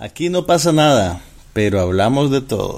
[0.00, 1.20] Aquí no pasa nada,
[1.52, 2.76] pero hablamos de todo.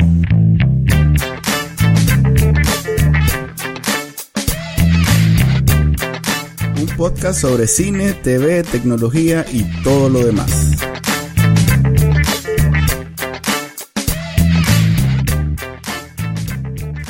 [6.78, 10.70] Un podcast sobre cine, TV, tecnología y todo lo demás.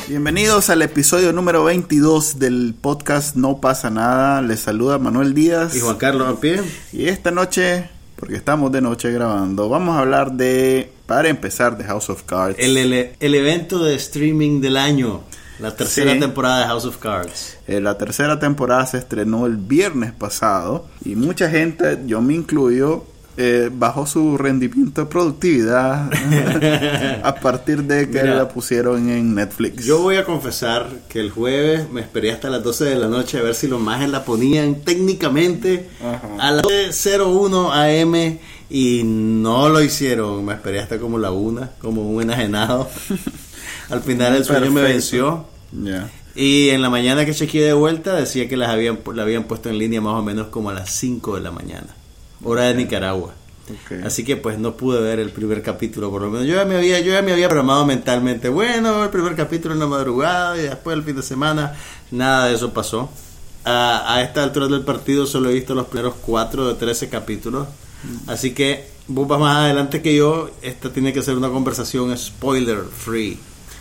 [0.09, 4.43] Bienvenidos al episodio número 22 del podcast No pasa nada.
[4.43, 5.77] Les saluda Manuel Díaz.
[5.77, 6.61] Y Juan Carlos Ampie.
[6.93, 7.89] Y esta noche,
[8.21, 12.57] porque estamos de noche grabando, vamos a hablar de, para empezar, de House of Cards.
[12.59, 15.23] El, el- el evento de streaming del año.
[15.59, 16.21] La tercera Sí.
[16.21, 17.59] temporada de House of Cards.
[17.67, 23.05] Eh, la tercera temporada se estrenó el viernes pasado y mucha gente, yo me incluyo,
[23.43, 26.11] eh, bajó su rendimiento de productividad
[27.25, 29.83] a partir de que Mira, la pusieron en Netflix.
[29.87, 33.39] Yo voy a confesar que el jueves me esperé hasta las 12 de la noche
[33.39, 36.29] a ver si los majes la ponían técnicamente Ajá.
[36.39, 36.67] a las
[37.03, 40.45] 01 AM y no lo hicieron.
[40.45, 42.91] Me esperé hasta como la una, como un enajenado.
[43.89, 45.47] Al final el sueño me venció.
[46.35, 49.69] Y en la mañana que chequeé de vuelta decía que las habían, la habían puesto
[49.69, 51.89] en línea más o menos como a las 5 de la mañana,
[52.45, 53.35] hora de Nicaragua.
[53.71, 54.05] Ok.
[54.05, 56.47] Así que pues no pude ver el primer capítulo por lo menos.
[56.47, 59.81] Yo ya me había, yo ya me había programado mentalmente, bueno, el primer capítulo en
[59.81, 61.75] la madrugada y después el fin de semana.
[62.11, 63.09] Nada de eso pasó.
[63.65, 67.69] A, a esta altura del partido solo he visto los primeros 4 de 13 capítulos.
[68.27, 70.51] Así que vos vas más adelante que yo.
[70.63, 73.39] Esta tiene que ser una conversación spoiler free.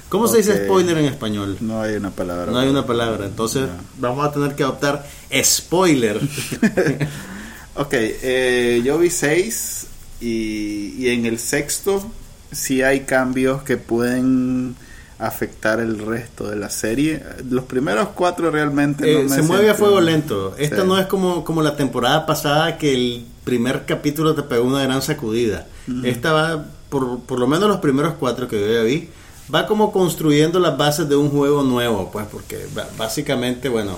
[0.09, 1.57] ¿Cómo se dice spoiler en español?
[1.61, 2.52] No hay una palabra.
[2.52, 3.77] No hay una palabra, entonces Ya.
[3.99, 5.07] vamos a tener que adoptar
[5.43, 6.19] spoiler.
[7.80, 9.88] Ok, eh, yo vi seis
[10.19, 12.05] y, y en el sexto
[12.52, 14.75] sí hay cambios que pueden
[15.17, 17.23] afectar el resto de la serie.
[17.49, 20.55] Los primeros cuatro realmente Eh, no me se mueve a fuego lento.
[20.58, 20.88] Esta Sí.
[20.88, 25.02] no es como, como la temporada pasada que el primer capítulo te pegó una gran
[25.02, 25.66] sacudida.
[26.03, 29.08] Esta va, por, por lo menos los primeros cuatro que yo ya vi,
[29.53, 32.58] va como construyendo las bases de un juego nuevo, pues porque
[32.97, 33.97] básicamente, bueno,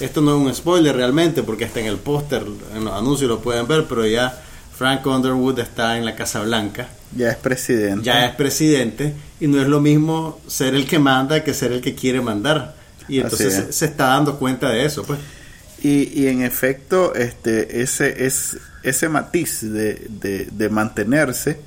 [0.00, 3.40] esto no es un spoiler realmente, porque está en el póster, en los anuncios lo
[3.40, 4.42] pueden ver, pero ya
[4.76, 6.88] Frank Underwood está en la Casa Blanca.
[7.16, 8.04] Ya es presidente.
[8.04, 11.80] ya es presidente y no es lo mismo ser el que manda que ser el
[11.80, 12.74] que quiere mandar.
[13.08, 13.76] Y entonces se, es.
[13.76, 15.18] se está dando cuenta de eso, pues.
[15.82, 21.60] Y, y en efecto, este, ese, es, ese matiz de, de, de mantenerse,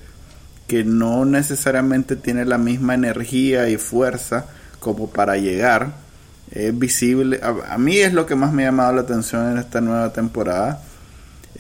[0.68, 4.48] que no necesariamente tiene la misma energía y fuerza
[4.80, 5.94] como para llegar,
[6.52, 7.40] es visible.
[7.44, 10.12] A, a mí es lo que más me ha llamado la atención en esta nueva
[10.14, 10.84] temporada.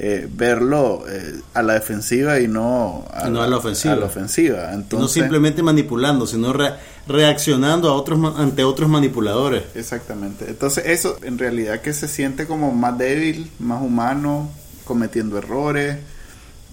[0.02, 3.96] eh, verlo eh, a la defensiva y no a, no a la ofensiva.
[3.96, 4.74] a la ofensiva.
[4.74, 6.72] Entonces, no simplemente manipulando, sino re-
[7.06, 9.64] reaccionando a otros ante otros manipuladores.
[9.76, 10.46] Exactamente.
[10.48, 14.50] Entonces eso en realidad que se siente como más débil, más humano,
[14.86, 15.98] cometiendo errores,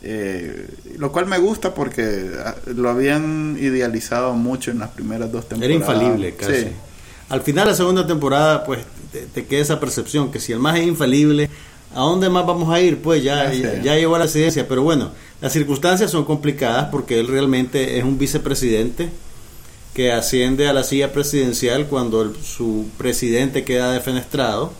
[0.02, 0.68] eh,
[0.98, 5.58] lo cual me gusta porque ah, lo habían idealizado mucho en las primeras dos Era
[5.58, 5.80] temporadas.
[5.80, 6.52] infalible casi.
[6.60, 6.68] Sí.
[7.28, 8.80] Al final de la segunda temporada, pues
[9.12, 11.50] te, te queda esa percepción que si el más es infalible,
[11.94, 12.98] ¿a dónde más vamos a ir?
[13.02, 13.62] Pues ya, Ya sé.
[13.78, 14.68] ya, ya llegó a la presidencia.
[14.68, 15.10] Pero bueno,
[15.40, 19.08] las circunstancias son complicadas porque él realmente es un vicepresidente
[19.94, 24.72] que asciende a la silla presidencial cuando el- su presidente queda defenestrado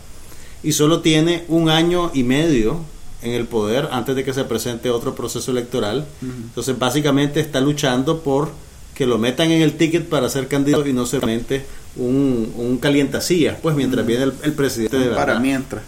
[0.63, 2.81] y solo tiene un año y medio
[3.23, 6.05] en el poder antes de que se presente otro proceso electoral.
[6.21, 8.51] Entonces básicamente está luchando por
[8.93, 11.65] que lo metan en el ticket para ser candidato y no solamente
[11.97, 15.15] un, un calientasillas, pues mientras viene el, el presidente de.
[15.15, 15.83] Para mientras.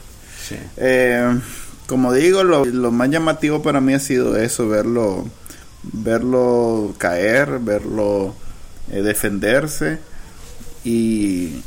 [0.47, 0.55] Sí.
[0.77, 1.39] Eh,
[1.87, 5.27] como digo, lo, lo más llamativo para mí ha sido eso, verlo,
[5.83, 8.35] verlo caer, verlo
[8.91, 9.99] eh, defenderse
[10.83, 11.61] y,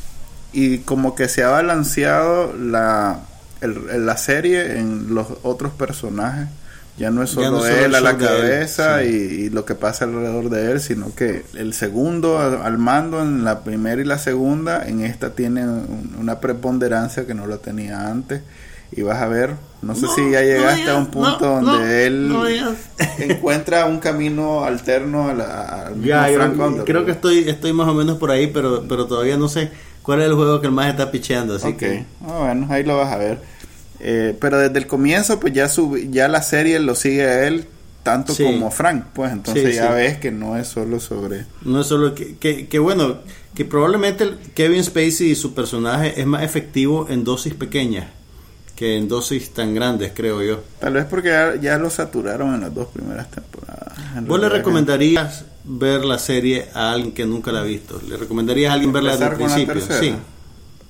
[0.52, 3.20] y como que se ha balanceado la,
[3.60, 6.48] el- la serie en los otros personajes.
[6.96, 9.04] Ya no es solo no solo él a la él, cabeza sí.
[9.04, 9.08] y,
[9.46, 13.64] y lo que pasa alrededor de él, sino que el segundo al mando en la
[13.64, 18.42] primera y la segunda, en esta tiene un- una preponderancia que no la tenía antes.
[18.94, 21.50] Y vas a ver, no sé No, si ya no llegaste a un punto no,
[21.54, 22.66] donde no, él
[23.16, 27.72] encuentra un camino alterno a la- al mismo Ya, yo Frank creo que estoy, estoy
[27.72, 29.70] más o menos por ahí, pero, pero todavía no sé
[30.02, 31.54] cuál es el juego que el más está picheando.
[31.54, 33.40] Así Ok, que Ah, bueno, ahí lo vas a ver.
[34.04, 37.66] Eh, pero desde el comienzo, pues ya su, ya la serie lo sigue a él
[38.02, 38.42] tanto Sí.
[38.42, 39.94] como Frank, pues entonces Sí, ya sí.
[39.94, 41.46] ves que no es solo sobre...
[41.62, 43.18] no es solo que, que, que bueno,
[43.54, 48.06] que probablemente Kevin Spacey y su personaje es más efectivo en dosis pequeñas
[48.74, 50.64] que en dosis tan grandes, creo yo.
[50.80, 53.92] Tal vez porque ya, ya lo saturaron en las dos primeras temporadas.
[54.22, 58.00] ¿Vos le recomendarías ver la serie a alguien que nunca la ha visto?
[58.08, 59.80] ¿Le recomendarías a alguien verla desde el la principio?
[60.00, 60.14] Sí.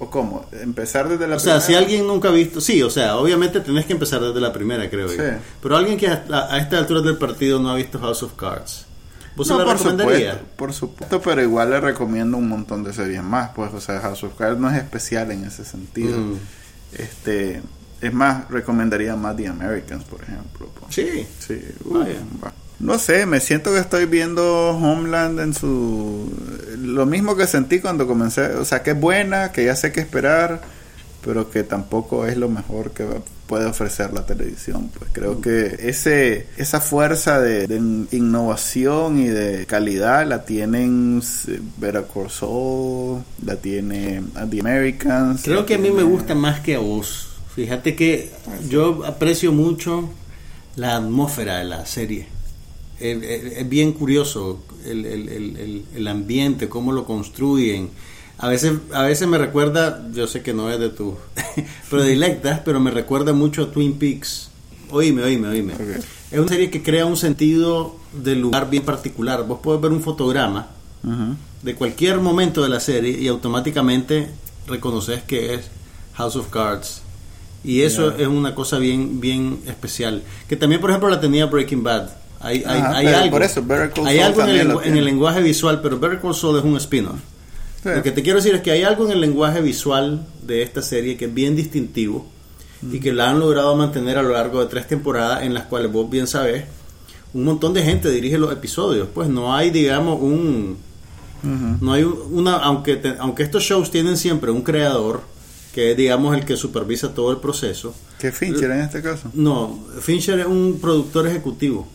[0.02, 0.46] ¿O cómo?
[0.52, 1.66] ¿Empezar desde la O sea, primera?
[1.66, 4.90] si alguien nunca ha visto, sí, o sea, obviamente tenés que empezar desde la primera,
[4.90, 5.12] creo yo.
[5.12, 5.36] Sí.
[5.62, 8.84] Pero alguien que a, a esta altura del partido no ha visto House of Cards,
[9.36, 10.32] ¿vos se No, la por recomendaría?
[10.32, 14.00] supuesto, por supuesto, pero igual le recomiendo un montón de series más, pues, o sea,
[14.00, 16.18] House of Cards no es especial en ese sentido.
[16.18, 16.36] Mm.
[16.94, 17.62] Este,
[18.00, 20.68] es más, recomendaría más The Americans, por ejemplo.
[20.80, 20.94] pues.
[20.94, 21.26] Sí.
[21.38, 22.14] Sí, uh, Vaya.
[22.44, 22.52] va.
[22.82, 26.30] No sé, me siento que estoy viendo Homeland en su...
[26.78, 30.00] Lo mismo que sentí cuando comencé, o sea, que es buena, que ya sé qué
[30.00, 30.60] esperar,
[31.24, 33.06] pero que tampoco es lo mejor que
[33.46, 34.90] puede ofrecer la televisión.
[34.98, 37.76] Pues creo que ese esa fuerza de, de
[38.16, 45.42] innovación y de calidad la tienen eh, Better Call Saul, la tiene uh, The Americans.
[45.44, 47.28] Creo que a mí me gusta más que a vos.
[47.54, 48.32] Fíjate que
[48.68, 50.10] yo aprecio mucho
[50.74, 52.26] la atmósfera de la serie.
[53.02, 57.90] Es, bien curioso el, el- el- el- ambiente, cómo lo construyen.
[58.38, 61.16] A veces, a veces me recuerda, yo sé que no es de tu
[61.90, 64.48] predilectas, pero me recuerda mucho a Twin Peaks.
[64.90, 65.74] Oíme, oíme, oíme.
[65.74, 65.80] Ok.
[66.30, 69.46] Es una serie que crea un sentido del lugar bien particular.
[69.46, 70.68] Vos podés ver un fotograma
[71.04, 71.36] Ujú.
[71.62, 74.28] de cualquier momento de la serie y automáticamente
[74.66, 75.62] reconoces que es
[76.14, 77.02] House of Cards.
[77.64, 78.22] Y eso Ya.
[78.22, 80.22] es una cosa bien bien especial.
[80.48, 82.10] Que también, por ejemplo, la tenía Breaking Bad.
[82.42, 83.64] Hay, hay, Ajá, hay pero algo, por eso,
[84.04, 87.20] hay algo en el, en el lenguaje visual, pero Better Call Saul es un spin-off.
[87.82, 87.88] Sí.
[87.94, 90.82] Lo que te quiero decir es que hay algo en el lenguaje visual de esta
[90.82, 92.26] serie que es bien distintivo
[92.92, 95.90] y que la han logrado mantener a lo largo de tres temporadas en las cuales
[95.92, 96.64] vos bien sabés,
[97.32, 99.08] un montón de gente dirige los episodios.
[99.14, 100.76] Pues no hay, digamos, un...
[101.80, 102.56] No hay un- una...
[102.56, 105.22] Aunque, te- aunque estos shows tienen siempre un creador,
[105.74, 107.94] que es, digamos, el que supervisa todo el proceso.
[108.18, 109.28] ¿Qué Fincher en este caso?
[109.34, 111.88] No, Fincher es un productor ejecutivo.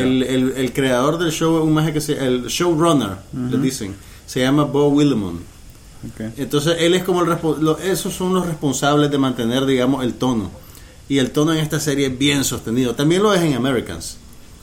[0.00, 2.12] El, el- el creador del show es un maje que se...
[2.24, 3.16] El showrunner,
[3.50, 3.94] le dicen.
[4.26, 5.40] Se llama Bo Willimon.
[6.36, 7.28] Entonces él es como el
[7.60, 10.50] lo- esos son los responsables de mantener, digamos, el tono.
[11.08, 12.94] Y el tono en esta serie es bien sostenido.
[12.94, 14.18] También lo es en Americans.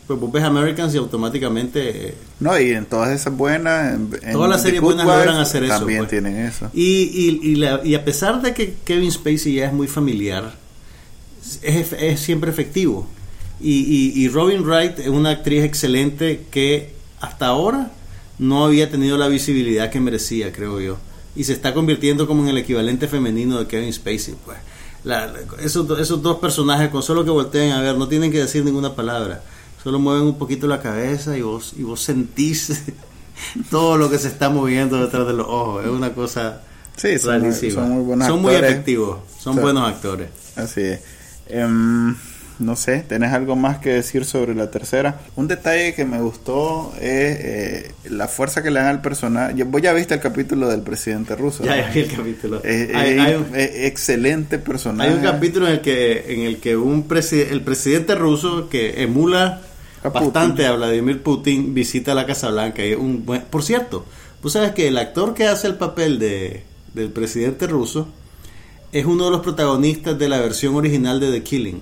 [0.07, 2.09] Pues vos ves Americans y automáticamente...
[2.09, 3.93] eh, No, y en todas esas buenas.
[3.93, 6.09] En, Todas las series buenas Wife logran hacer eso, También pues.
[6.09, 6.69] tienen eso.
[6.73, 10.55] y, y, y, la- y a pesar de que Kevin Spacey ya es muy familiar,
[11.61, 13.07] es, es siempre efectivo.
[13.61, 17.91] Y, y, y Robin Wright es una actriz excelente que hasta ahora
[18.39, 20.97] no había tenido la visibilidad que merecía, creo yo.
[21.35, 24.35] Y se está convirtiendo como en el equivalente femenino de Kevin Spacey.
[24.43, 24.57] Pues.
[25.03, 28.39] La- la- esos, esos dos personajes, con solo que volteen a ver, no tienen que
[28.39, 29.43] decir ninguna palabra.
[29.83, 32.83] Solo mueven un poquito la cabeza y vos, y vos sentís
[33.71, 35.85] todo lo que se está moviendo detrás de los ojos.
[35.85, 36.61] Es una cosa
[36.97, 37.73] Sí, son muy- rarísima.
[37.81, 40.29] son muy buenos Son muy efectivos, son buenos actores.
[40.55, 41.01] Así es.
[41.47, 42.15] Em,
[42.61, 45.19] no sé, ¿tenés algo más que decir sobre la tercera?
[45.35, 49.63] Un detalle que me gustó es eh, la fuerza que le dan al personaje.
[49.63, 51.63] Vos ya viste el capítulo del presidente ruso.
[51.63, 52.61] Ya, ya vi el capítulo.
[52.63, 55.09] Eh, hay, eh, hay un, excelente personaje.
[55.09, 59.01] hay un capítulo en el que, en el, que un presi- el presidente ruso que
[59.01, 59.61] emula
[60.03, 62.85] A bastante a Vladimir Putin visita la Casa Blanca.
[62.85, 64.05] Y un buen, por cierto,
[64.41, 66.63] vos sabes que el actor que hace el papel de,
[66.93, 68.07] del presidente ruso
[68.91, 71.79] es uno de los protagonistas de la versión original de The Killing,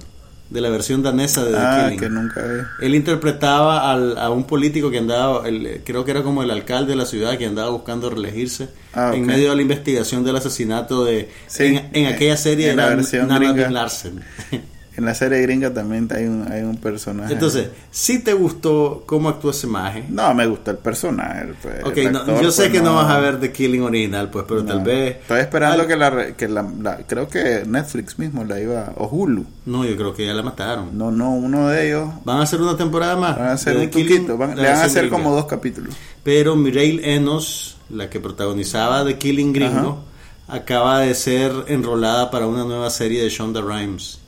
[0.49, 1.99] de la versión danesa de The Ah, Killing.
[1.99, 2.85] que nunca vi.
[2.85, 6.91] Él interpretaba al- a un político que andaba, el- creo que era como el alcalde
[6.93, 11.05] de la ciudad, que andaba buscando reelegirse Ah, en medio de la investigación del asesinato
[11.05, 11.29] de...
[11.47, 13.51] Sí, en, en aquella serie en la era versión Nana.
[13.53, 14.21] Bin Larsen.
[14.99, 17.31] En la serie gringa también hay un, hay un personaje.
[17.31, 20.03] Entonces, si te gustó cómo actuó ese maje?
[20.09, 21.53] No, me gustó el personaje.
[21.61, 23.81] pues, Ok, el no, actor, yo sé pues, que no vas a ver The Killing
[23.83, 24.67] original, pues, pero no.
[24.67, 25.15] tal vez...
[25.21, 28.91] Estoy esperando Al- que, la, que la, la- Creo que Netflix mismo la iba.
[28.97, 29.45] O Hulu.
[29.67, 30.97] No, yo creo que ya la mataron.
[30.97, 32.09] No, no, uno de ellos.
[32.25, 33.37] Van a hacer una temporada más.
[33.37, 34.33] Van a hacer un poquito.
[34.33, 35.17] le van a hacer gringa.
[35.17, 35.95] como dos capítulos.
[36.23, 40.03] Pero Mireille Enos, la que protagonizaba The Killing Gringo,
[40.49, 44.19] acaba de ser enrolada para una nueva serie de Shonda Rhimes.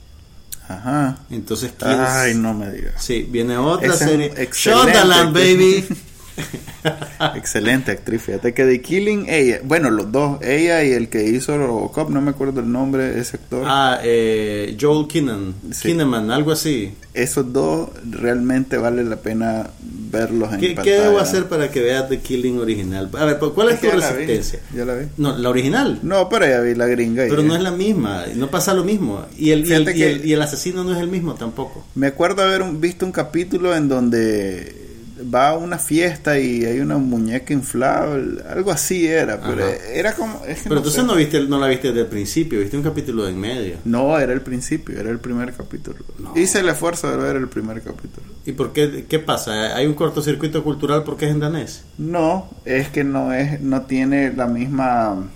[0.78, 1.16] Ajá.
[1.30, 2.94] Entonces, ¿quién- Ay, no me digas.
[3.02, 4.48] Sí, viene otra es serie.
[4.52, 5.86] Shondaland, baby.
[7.36, 8.22] Excelente actriz.
[8.22, 9.60] Fíjate que The Killing, ella.
[9.64, 10.40] Bueno, los dos.
[10.42, 13.64] Ella y el que hizo Robocop, no me acuerdo el nombre de ese actor.
[13.66, 15.54] ah, eh, Joel Kinnan.
[15.72, 15.88] Sí.
[15.88, 16.94] Kinnaman, algo así.
[17.14, 20.96] Esos dos realmente vale la pena verlos en ¿Qué, pantalla.
[20.96, 23.10] ¿Qué debo hacer para que veas The Killing original?
[23.18, 24.60] A ver, ¿cuál es tu Ya la vi, resistencia?
[24.74, 25.06] Ya la vi.
[25.18, 26.00] No, la original.
[26.02, 27.24] No, pero ya vi la gringa.
[27.28, 29.24] Pero no es la misma, no pasa lo mismo.
[29.38, 31.84] Y el, y el, y el- y el asesino no es el mismo tampoco.
[31.94, 34.81] Me acuerdo haber un- visto un capítulo en donde
[35.22, 39.74] va a una fiesta y hay una muñeca inflable, algo así era, pero Ajá.
[39.92, 40.42] era como...
[40.46, 41.06] es que Pero no entonces sé.
[41.06, 43.76] no, viste, no la viste desde el principio, viste un capítulo de en medio.
[43.84, 45.98] No, era el principio, era el primer capítulo.
[46.18, 46.36] No.
[46.36, 48.26] Hice el esfuerzo de ver el primer capítulo.
[48.44, 49.76] ¿Y por qué, qué pasa?
[49.76, 51.84] ¿Hay un cortocircuito cultural porque es en danés?
[51.98, 55.28] No, es que no es, no tiene la misma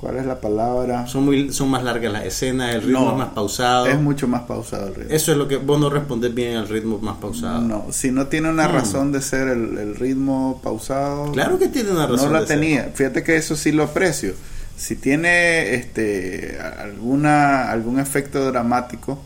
[0.00, 1.06] ¿Cuál es la palabra?
[1.06, 3.86] Son, muy, son más largas las escenas, el ritmo No, es más pausado.
[3.86, 5.10] Es mucho más pausado el ritmo.
[5.14, 7.60] Eso es lo que vos no respondes bien al ritmo más pausado.
[7.60, 8.72] No, si no tiene una Mm.
[8.72, 11.30] razón de ser el, el ritmo pausado.
[11.32, 12.28] Claro que tiene una razón.
[12.28, 12.56] No la de ser.
[12.60, 12.90] tenía.
[12.94, 14.32] Fíjate que eso sí lo aprecio.
[14.76, 19.18] Si tiene este alguna algún efecto dramático,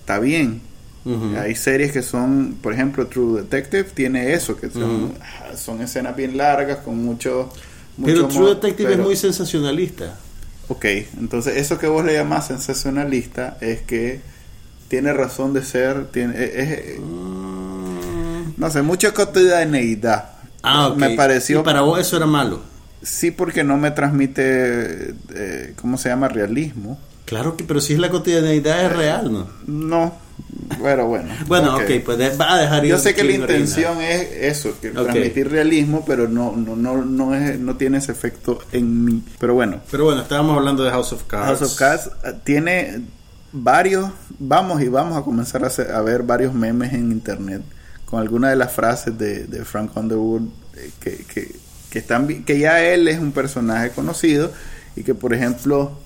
[0.00, 0.62] está bien.
[1.04, 1.36] Ujú.
[1.38, 5.14] Hay series que son, por ejemplo, True Detective tiene eso, que son, Ujú.
[5.20, 7.50] ah, son escenas bien largas con mucho...
[8.02, 10.16] Pero True Detective pero- es muy sensacionalista.
[10.68, 10.84] Ok,
[11.18, 14.20] entonces eso que vos le llamás sensacionalista es que
[14.88, 18.54] tiene razón de ser, tiene, es- es- Mm.
[18.56, 20.30] no sé, mucha cotidianeidad.
[20.62, 20.96] Ah, ok.
[20.96, 21.60] Me pareció...
[21.60, 22.60] Y para vos eso era malo.
[23.02, 26.28] Sí, porque no me transmite, eh, ¿cómo se llama?
[26.28, 26.98] Realismo.
[27.26, 29.48] Claro que, pero si es la cotidianidad es real, ¿no?
[29.66, 30.14] No,
[30.84, 31.34] bueno, bueno.
[31.46, 31.82] Bueno, ok.
[31.84, 33.50] ok, pues de- va a dejar ir Yo sé que la Original.
[33.50, 38.12] intención es eso, que transmitir realismo, pero no, no, no, no, es, no tiene ese
[38.12, 39.22] efecto en mí.
[39.40, 41.46] Pero bueno, Pero bueno, estábamos hablando de House of Cards.
[41.58, 43.00] House of Cards eh, tiene
[43.52, 47.62] varios, vamos y vamos a comenzar a, hacer- a ver varios memes en internet
[48.04, 50.42] con algunas de las frases de, de Frank Underwood
[50.76, 51.50] eh, que, que,
[51.88, 54.52] que están que ya él es un personaje conocido
[54.96, 55.98] y que por ejemplo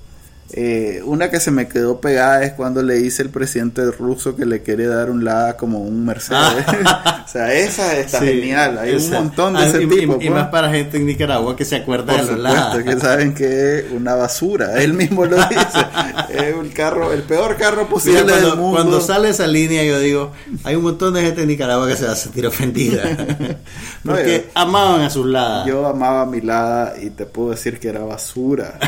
[0.52, 4.46] eh, una que se me quedó pegada es cuando le dice el presidente ruso que
[4.46, 6.64] le quiere dar un lada como un Mercedes.
[7.26, 8.78] o sea, esa está Sí, genial.
[8.78, 9.18] Hay esa.
[9.18, 10.12] un montón de Ah, ese y, tipo.
[10.20, 10.30] y- y pues.
[10.30, 12.76] más para gente en Nicaragua que se acuerda Por de los lados.
[12.76, 14.82] supuesto, que saben que es una basura.
[14.82, 15.58] Él mismo lo dice.
[16.30, 18.76] es el carro, el peor carro posible Mira, cuando, del mundo.
[18.76, 20.32] cuando sale esa línea, yo digo,
[20.64, 23.02] hay un montón de gente en Nicaragua que se va a sentir ofendida.
[24.02, 25.66] Porque amaban a sus ladas.
[25.66, 28.78] Yo amaba mi lada y te puedo decir que era basura.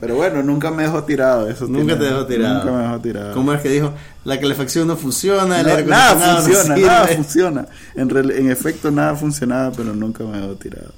[0.00, 1.48] Pero bueno, nunca me dejó tirado.
[1.48, 2.54] Eso Nunca tiene- te dejó tirado.
[2.64, 3.34] Nunca me dejó tirado.
[3.34, 3.92] ¿Cómo es que dijo?
[4.24, 6.86] La calefacción no funciona, el No, aire nada no funciona, sirve.
[6.88, 7.66] nada funciona.
[7.94, 10.92] En, real- en efecto, nada funcionaba, pero nunca me dejó tirado.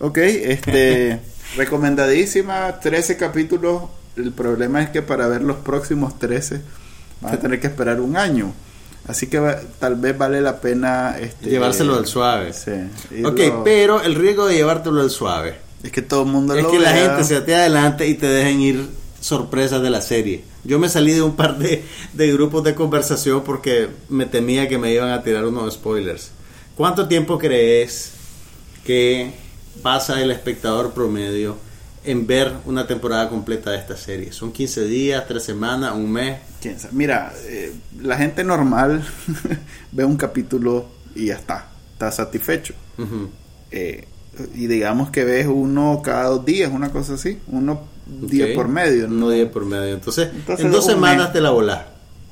[0.00, 1.20] Ok, este,
[1.56, 3.82] recomendadísima, 13 capítulos.
[4.16, 6.60] El problema es que para ver los próximos 13
[7.20, 8.52] vas a tener que esperar un año.
[9.08, 12.52] Así que va- tal vez vale la pena este, Llevárselo al suave.
[12.52, 12.70] Sí,
[13.24, 16.70] Ok, pero el riesgo de llevártelo al suave es que todo el mundo es lo
[16.70, 18.88] que la gente se ate adelante y te dejen ir
[19.20, 20.44] sorpresas de la serie.
[20.64, 24.78] Yo me salí de un par de, de grupos de conversación porque me temía que
[24.78, 26.30] me iban a tirar unos spoilers.
[26.76, 28.12] ¿Cuánto tiempo crees
[28.84, 29.32] que
[29.82, 31.56] pasa el espectador promedio
[32.04, 34.32] en ver una temporada completa de esta serie?
[34.32, 36.40] ¿Son 15 días, 3 semanas, un mes?
[36.60, 36.94] ¿Quién sabe?
[36.94, 39.04] Mira, eh, la gente normal
[39.92, 42.74] ve un capítulo y ya está, está satisfecho.
[43.70, 44.06] Eh,
[44.54, 48.54] y digamos que ves uno cada dos días, una cosa así, uno día Ok.
[48.54, 49.08] por medio.
[49.08, 49.94] No día por medio.
[49.94, 51.32] Entonces, Entonces, en dos semanas mes.
[51.32, 51.82] te la volás.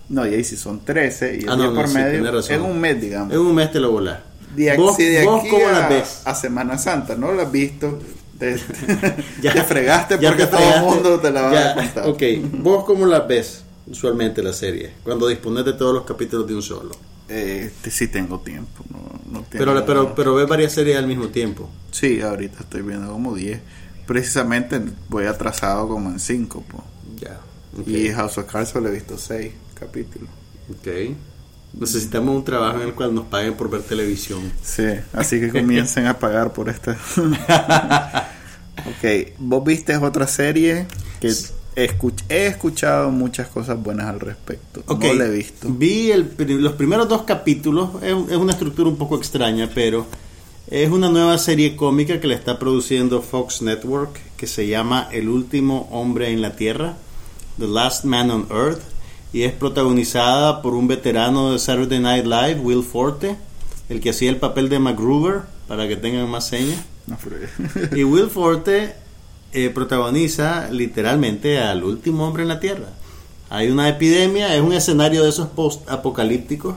[0.08, 3.00] No, y ahí si son 13 y Ah, día no, por medio es un mes,
[3.00, 3.32] digamos.
[3.32, 4.18] En un mes te la volás.
[4.56, 6.22] De aquí, ¿Vos, si de vos aquí cómo a, las ves?
[6.24, 7.32] a Semana Santa, ¿no?
[7.32, 7.98] ¿La has visto?
[8.38, 8.56] Te,
[9.42, 12.08] Ya- te fregaste ya porque te todo el mundo te la va Ya, a contar.
[12.08, 12.22] Ok,
[12.54, 14.90] ¿vos cómo las ves usualmente la serie?
[15.04, 16.90] Cuando dispones de todos los capítulos de un solo.
[17.32, 18.84] Eh, sí tengo tiempo.
[18.90, 18.98] No,
[19.40, 21.70] no Pero, tengo- pero, pero ves varias series al mismo tiempo.
[21.92, 23.60] Sí, ahorita estoy viendo como 10.
[24.06, 26.64] Precisamente voy atrasado como en 5.
[27.20, 27.38] Ya.
[27.86, 30.28] Y ok, House of Cards solo he visto 6 capítulos.
[30.70, 31.16] ok.
[31.72, 34.40] Necesitamos un trabajo en el cual nos paguen por ver televisión.
[34.60, 36.96] Sí, así que comiencen a pagar por esta.
[38.86, 40.86] ok, vos viste otra serie
[41.20, 41.32] que
[41.76, 44.82] escuch- he escuchado muchas cosas buenas al respecto.
[45.12, 45.68] No la he visto.
[45.70, 50.06] Vi el los primeros dos capítulos, es, es una estructura un poco extraña, pero
[50.68, 55.28] es una nueva serie cómica que le está produciendo Fox Network que se llama El
[55.28, 56.96] último hombre en la Tierra,
[57.58, 58.80] The Last Man on Earth,
[59.32, 63.36] y es protagonizada por un veterano de Saturday Night Live, Will Forte,
[63.88, 66.80] el que hacía el papel de MacGruber, para que tengan más señas.
[67.06, 67.16] No,
[67.96, 68.94] Y Will Forte
[69.52, 72.86] eh, protagoniza literalmente al último hombre en la Tierra.
[73.48, 76.76] Hay una epidemia, es un escenario de esos post-apocalípticos.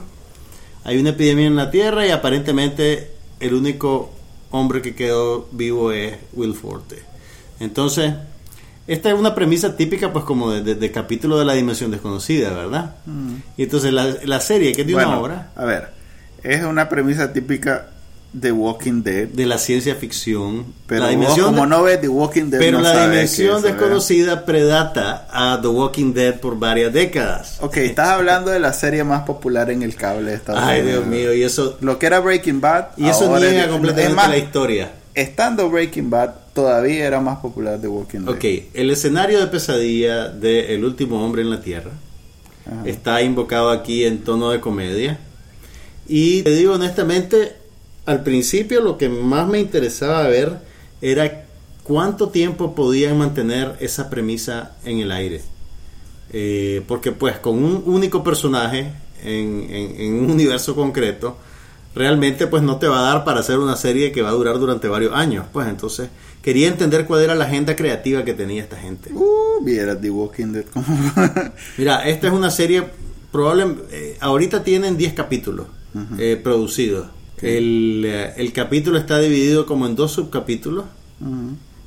[0.84, 4.10] Hay una epidemia en la Tierra y aparentemente el único
[4.50, 7.02] hombre que quedó vivo es Will Forte.
[7.60, 8.12] Entonces,
[8.86, 12.50] esta es una premisa típica pues como de, de- de capítulo de la dimensión desconocida,
[12.50, 12.96] ¿verdad?
[13.56, 15.88] Y entonces la, la serie, que es de una hora, A ver,
[16.42, 17.88] es una premisa típica
[18.34, 19.28] de Walking Dead.
[19.28, 22.78] de la ciencia ficción, Pero la vos, dimensión como no ves The Walking Dead, Pero
[22.78, 27.58] no la dimensión desconocida predata a The Walking Dead por varias décadas.
[27.60, 31.04] Ok, estás hablando de la serie más popular en el cable de Estados Ay, Unidos.
[31.08, 32.88] Dios mío, y eso, Lo que era Breaking Bad.
[32.96, 34.90] y eso niega es- completamente es más, la historia.
[35.14, 38.34] Estando Breaking Bad, todavía era más popular The Walking Dead.
[38.34, 41.92] Ok, el escenario de pesadilla de El último hombre en la Tierra
[42.66, 42.82] Ajá.
[42.84, 45.20] está invocado aquí en tono de comedia.
[46.08, 47.52] Y te digo honestamente,
[48.06, 50.58] al principio lo que más me interesaba ver
[51.00, 51.44] era
[51.82, 55.40] ¿cuánto tiempo podían mantener esa premisa en el aire?
[56.32, 58.92] Eh, porque pues con un único personaje
[59.22, 61.36] en, en- en un universo concreto,
[61.94, 64.58] realmente pues no te va a dar para hacer una serie que va a durar
[64.58, 65.46] durante varios años.
[65.52, 66.08] Pues entonces
[66.42, 69.12] quería entender cuál era la agenda creativa que tenía esta gente.
[69.12, 70.64] Uh, vieras The Walking Dead.
[71.78, 72.84] Mira, esta es una serie
[73.30, 75.66] probable, eh, ahorita tienen 10 capítulos
[76.18, 77.06] eh, producidos.
[77.44, 80.84] El, eh, el capítulo está dividido como en dos subcapítulos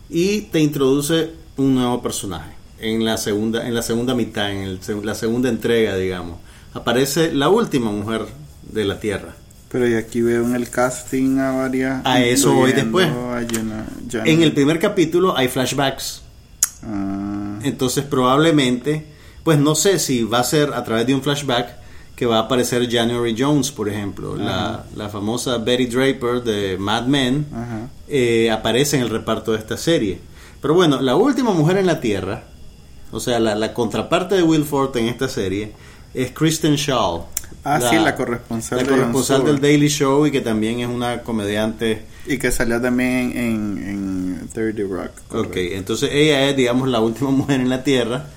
[0.10, 4.80] y te introduce un nuevo personaje en la segunda en la segunda mitad, en el
[5.04, 6.38] la segunda entrega, digamos.
[6.74, 8.26] Aparece la última mujer
[8.72, 9.36] de la Tierra.
[9.70, 12.02] Pero y aquí veo en el casting a varias...
[12.06, 13.10] A eso voy después.
[13.50, 13.86] Jenna-
[14.26, 16.22] En el primer capítulo hay flashbacks.
[16.84, 19.06] Ah, Entonces probablemente,
[19.44, 21.76] pues no sé si va a ser a través de un flashback
[22.18, 27.06] que va a aparecer January Jones, por ejemplo, la, la famosa Betty Draper de Mad
[27.06, 27.46] Men,
[28.08, 30.20] eh, aparece en el reparto de esta serie.
[30.60, 32.46] Pero bueno, la última mujer en la Tierra,
[33.12, 35.74] o sea, la, la contraparte de Will Forte en esta serie,
[36.16, 37.28] es Kristen Shaw.
[37.64, 39.60] Ah, sí, la corresponsal La corresponsal del.
[39.60, 44.84] Daily Show y que también es una comediante Y que salió también en, en 30
[44.90, 45.12] Rock.
[45.34, 48.28] Ok, entonces ella es, digamos, la última mujer en la Tierra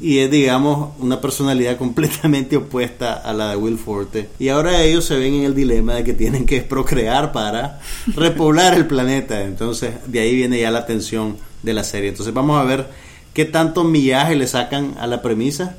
[0.00, 4.28] y es, digamos, una personalidad completamente opuesta a la de Will Forte.
[4.38, 7.80] Y ahora ellos se ven en el dilema de que tienen que procrear para
[8.14, 9.42] repoblar el planeta.
[9.42, 12.10] Entonces, de ahí viene ya la tensión de la serie.
[12.10, 12.88] Entonces, vamos a ver
[13.34, 15.76] qué tanto millaje le sacan a la premisa.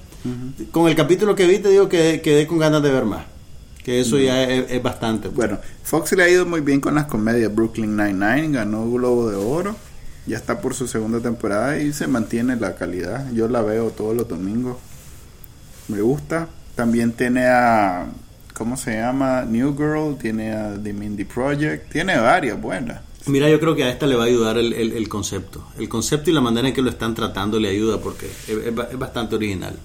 [0.72, 3.26] Con el capítulo que vi, te digo que quedé con ganas de ver más.
[3.84, 5.30] Que eso ya es, es bastante.
[5.30, 5.36] pues.
[5.50, 7.54] Bueno, Fox le ha ido muy bien con las comedias.
[7.54, 9.76] Brooklyn Nine-Nine ganó Globo de Oro.
[10.28, 13.32] Ya está por su segunda temporada y se mantiene la calidad.
[13.34, 14.78] Yo la veo todos los domingos.
[15.88, 16.48] Me gusta.
[16.76, 18.06] También tiene a.
[18.54, 19.44] ¿Cómo se llama?
[19.46, 20.16] New Girl.
[20.20, 21.92] Tiene a The Mindy Project.
[21.92, 23.02] Tiene varias buenas.
[23.26, 25.68] Mira, yo creo que a esta le va a ayudar el, el- el concepto.
[25.80, 28.76] El concepto y la manera en que lo están tratando le ayuda porque es, es
[28.76, 29.76] ba- es bastante original.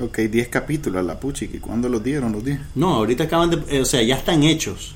[0.00, 1.58] Ok, 10 capítulos a la Puchiqui.
[1.58, 2.60] ¿Cuándo los dieron los 10?
[2.74, 3.62] No, ahorita acaban de...
[3.76, 4.94] eh, o sea, ya están hechos.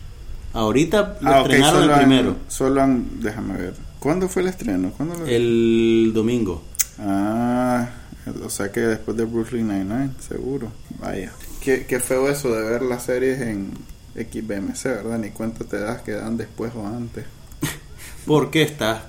[0.52, 3.20] Ahorita lo Ah, estrenaron el solo han- primero, solo han.
[3.22, 3.74] Déjame ver.
[3.98, 4.90] ¿Cuándo fue el estreno?
[4.96, 6.62] ¿Cuándo lo- el domingo.
[6.98, 7.88] Ah,
[8.44, 10.70] o sea que después de Brooklyn Nine-Nine, seguro.
[10.98, 11.32] Vaya.
[11.62, 13.70] Qué, qué feo eso de ver las series en
[14.14, 15.18] XBMC, ¿verdad?
[15.18, 17.24] Ni cuenta te das que dan después o antes.
[18.26, 19.02] Porque estás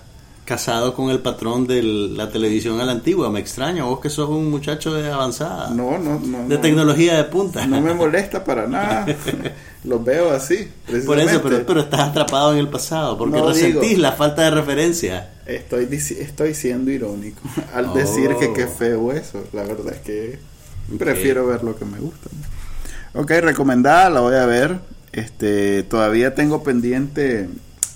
[0.46, 3.30] casado con el patrón de la televisión a la antigua.
[3.30, 5.70] Me extraña, vos que sos un muchacho de avanzada.
[5.70, 6.48] No, no, no.
[6.48, 6.62] de no.
[6.62, 7.66] tecnología de punta.
[7.68, 9.06] No me molesta para nada.
[9.84, 10.68] Los veo así.
[11.06, 14.02] Por eso, pero, pero estás atrapado en el pasado, porque No resentís digo.
[14.02, 15.32] la falta de referencia.
[15.48, 15.88] Estoy,
[16.20, 17.42] estoy siendo irónico
[17.74, 17.94] al Oh.
[17.94, 19.44] decir que qué feo eso.
[19.54, 20.40] La verdad es que
[21.00, 22.30] prefiero ver lo que me gusta.
[23.14, 24.80] Ok, recomendada, la voy a ver.
[25.14, 27.50] Este, todavía tengo pendiente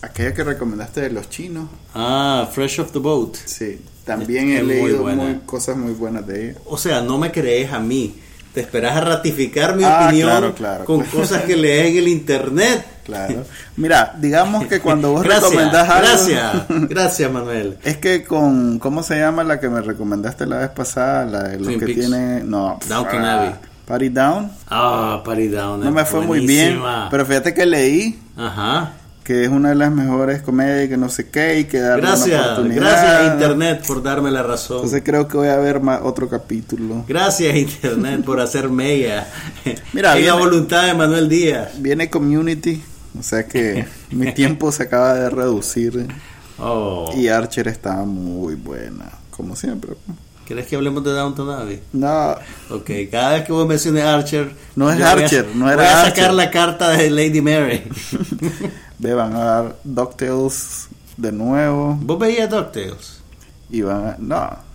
[0.06, 1.68] aquella que recomendaste de los chinos.
[1.94, 3.36] Ah, Fresh off the Boat.
[3.46, 5.24] Sí, también Es he muy leído buena.
[5.24, 6.60] muy- cosas muy buenas de ella.
[6.66, 8.22] O sea, no me crees a mí.
[8.54, 11.18] Te esperas a ratificar mi Ah, opinión claro, claro, con claro.
[11.20, 12.86] cosas que lees en el internet.
[13.04, 13.44] Claro.
[13.76, 16.08] Mira, digamos que cuando vos gracias, recomendás algo.
[16.08, 17.78] gracias, gracias Manuel.
[17.84, 18.80] Es que con.
[18.80, 21.26] ¿Cómo se llama la que me recomendaste la vez pasada?
[21.26, 22.00] La de los Twin que Peaks.
[22.00, 22.44] tiene.
[22.46, 22.80] No.
[22.88, 23.56] Downton ah, Abbey.
[23.86, 24.52] Party Down.
[24.70, 25.82] Ah, Party Down.
[25.84, 26.80] No me fue muy bien.
[26.80, 27.08] buenísima.
[27.12, 28.94] Pero fíjate que leí Ajá.
[29.26, 32.12] Que es una de las mejores comedias que no sé qué y que darle una
[32.12, 32.82] Gracias, oportunidad.
[32.82, 34.78] gracias Internet por darme la razón.
[34.78, 37.04] Entonces creo que voy a ver más otro capítulo.
[37.08, 39.28] Gracias Internet por hacer mella.
[39.94, 41.70] Mira, la voluntad de Manuel Díaz.
[41.80, 42.82] Viene Community,
[43.20, 46.08] o sea que mi tiempo se acaba de reducir
[46.58, 47.12] Oh.
[47.18, 49.92] y Archer está muy buena, como siempre.
[50.46, 51.82] ¿Querés que hablemos de Downton Abbey?
[51.92, 52.36] No,
[52.70, 55.86] Ok, cada vez que vos menciones Archer, No es voy a- Archer, no era Voy
[55.86, 56.34] a sacar Archer.
[56.34, 57.82] la carta de Lady Mary.
[59.00, 63.22] ve, van a dar DuckTales de nuevo ¿Vos veías DuckTales?
[63.70, 64.18] y van a...
[64.20, 64.66] No.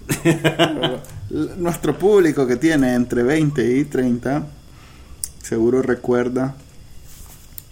[1.57, 4.45] Nuestro público que tiene entre 20 y 30
[5.43, 6.55] seguro recuerda.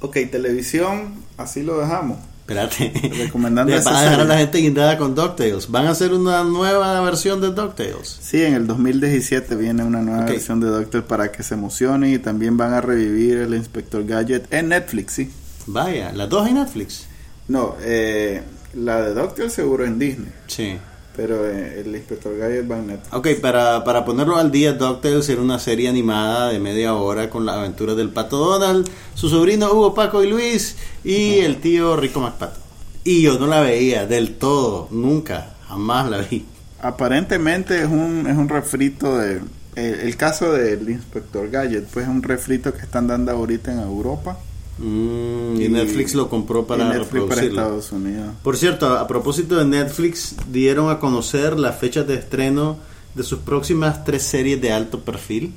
[0.01, 2.19] Ok, televisión, así lo dejamos.
[2.41, 2.93] Espérate.
[3.19, 5.71] Recomendando van a dejar a la gente guindada con DuckTales.
[5.71, 8.19] Van a hacer una nueva versión de DuckTales.
[8.21, 12.19] Sí, en el 2017 viene una nueva versión de Doctor para que se emocionen y
[12.19, 15.31] también van a revivir el Inspector Gadget en Netflix, sí.
[15.69, 17.07] Vaya, las dos en Netflix.
[17.47, 18.43] No, eh,
[18.75, 20.77] la de Doctor seguro en Disney, Sí.
[21.17, 23.15] pero eh, el Inspector Gadget va en Netflix.
[23.15, 27.45] Ok, para, para ponerlo al día, DuckTales era una serie animada de media hora con
[27.47, 32.21] las aventuras del Pato Donald, su sobrino Hugo, Paco y Luis y el tío Rico
[32.21, 32.61] MacPato.
[33.05, 36.45] Y yo no la veía del todo, nunca, jamás la vi.
[36.81, 39.41] Aparentemente es un, es un refrito de...
[39.77, 43.79] El, el caso del Inspector Gadget, pues es un refrito que están dando ahorita en
[43.81, 44.39] Europa.
[44.79, 47.61] Mm, y, Netflix lo compró para Netflix para reproducirlo.
[47.61, 48.29] Estados Unidos.
[48.43, 52.79] Por cierto, a propósito de Netflix, dieron a conocer las fechas de estreno
[53.15, 55.53] de sus próximas tres series de alto perfil.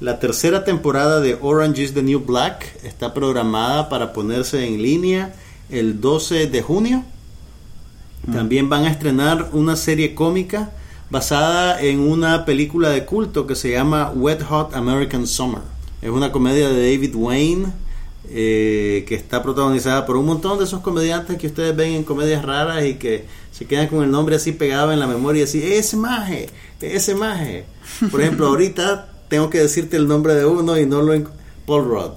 [0.00, 5.32] La tercera temporada de Orange is the New Black está programada para ponerse en línea
[5.70, 7.04] el 12 de junio.
[8.32, 10.70] También van a estrenar una serie cómica
[11.10, 15.62] basada en una película de culto que se llama Wet Hot American Summer.
[16.00, 17.66] Es una comedia de David Wayne
[18.34, 22.44] eh, que está protagonizada por un montón de esos comediantes que ustedes ven en comedias
[22.44, 25.96] raras y que se quedan con el nombre así pegado en la memoria, así, ese
[25.96, 26.48] maje,
[26.80, 27.64] ese maje.
[28.10, 31.12] Por ejemplo, ahorita tengo que decirte el nombre de uno y no lo...
[31.66, 32.10] Paul Rudd.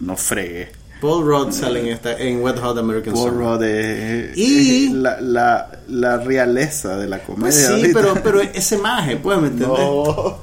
[0.00, 0.68] No fregue.
[1.00, 3.46] Paul Rudd sale en, esta, en Wet Hot American Paul Summer.
[3.46, 7.42] Rudd es, Y- es la, la, la realeza de la comedia.
[7.52, 8.00] Pues sí, ahorita.
[8.00, 9.78] pero, pero ese maje, pues, ¿me entiendes?
[9.78, 10.38] No,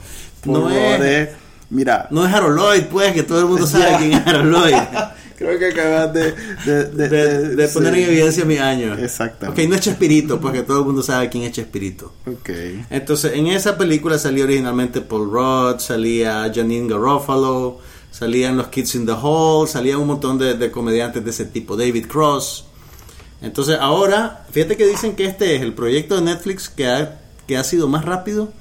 [0.46, 1.30] No Paul es- es-
[1.76, 3.98] Mira, No es Harold Lloyd, pues, que todo el mundo sabe Ya.
[3.98, 4.76] quién es Harold Lloyd.
[5.38, 6.32] creo que acabas de...
[6.66, 8.02] De, De, de poner sí.
[8.02, 8.94] en evidencia mi año.
[8.96, 9.62] Exactamente.
[9.64, 12.14] Ok, no es Chespirito, porque todo el mundo sabe quién es Chespirito.
[12.26, 12.50] Ok.
[12.90, 17.80] Entonces, en esa película salía originalmente Paul Rudd, salía Janine Garofalo,
[18.12, 22.08] salían los Kids in the Hall, salían un montón de, comediantes de ese tipo, David
[22.08, 22.66] Cross.
[23.42, 27.58] Entonces, ahora, fíjate que dicen que este es el proyecto de Netflix que ha, que
[27.58, 28.54] ha sido más rápido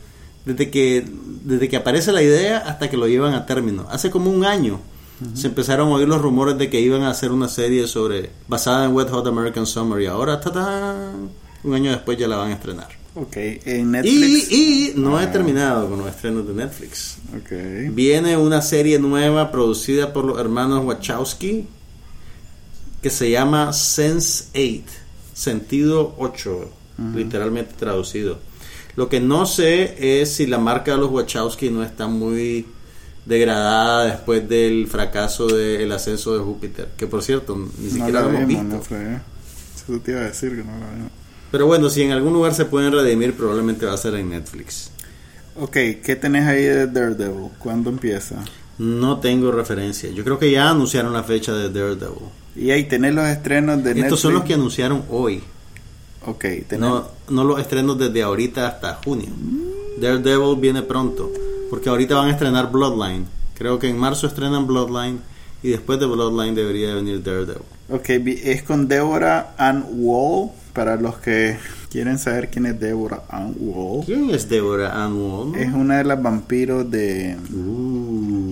[0.45, 1.07] desde que,
[1.45, 3.87] desde que aparece la idea hasta que lo llevan a término.
[3.91, 4.81] Hace como un año
[5.35, 8.85] se empezaron a oír los rumores de que iban a hacer una serie sobre basada
[8.85, 11.31] en Wet Hot American Summer y ahora, ¡tatán!
[11.63, 12.89] un año después ya la van a estrenar.
[13.15, 13.37] Ok.
[13.37, 14.51] En Netflix...
[14.53, 15.33] Y, y no he Ah.
[15.33, 17.17] terminado con los estrenos de Netflix.
[17.37, 17.95] Ok.
[17.95, 21.65] Viene una serie nueva producida por los hermanos Wachowski
[23.01, 24.83] que se llama Sense 8,
[25.33, 26.71] sentido 8,
[27.15, 28.39] literalmente traducido.
[28.97, 32.67] Lo que no sé es si la marca de los Wachowski no está muy
[33.27, 38.47] degradada después del fracaso del ascenso de Júpiter, que por cierto ni siquiera lo hemos
[38.47, 38.63] visto.
[38.65, 38.81] no.
[38.81, 41.11] Eso te iba a decir que no la vimos.
[41.51, 44.91] Pero bueno, si en algún lugar se pueden redimir, probablemente va a ser en Netflix.
[45.57, 47.51] Ok, ¿qué tenés ahí de Daredevil?
[47.59, 48.43] ¿Cuándo empieza?
[48.79, 50.11] No tengo referencia.
[50.11, 52.29] Yo creo que ya anunciaron la fecha de Daredevil.
[52.57, 54.05] Y ahí tenés los estrenos de Netflix.
[54.05, 55.43] Estos son los que anunciaron hoy.
[56.27, 56.45] Ok.
[56.79, 59.29] No, no los estrenos desde ahorita hasta junio.
[60.01, 61.31] Daredevil viene pronto.
[61.71, 63.27] Porque ahorita van a estrenar Bloodline.
[63.57, 65.19] Creo que en marzo estrenan Bloodline.
[65.63, 67.63] Y después de Bloodline debería de venir Daredevil.
[67.91, 70.51] Ok, es con Deborah Ann Wall.
[70.73, 71.57] Para los que
[71.91, 74.05] quieren saber quién es Deborah Ann Wall.
[74.05, 75.55] ¿Quién es Deborah Ann Wall?
[75.55, 78.51] Es una de las vampiros de Uh,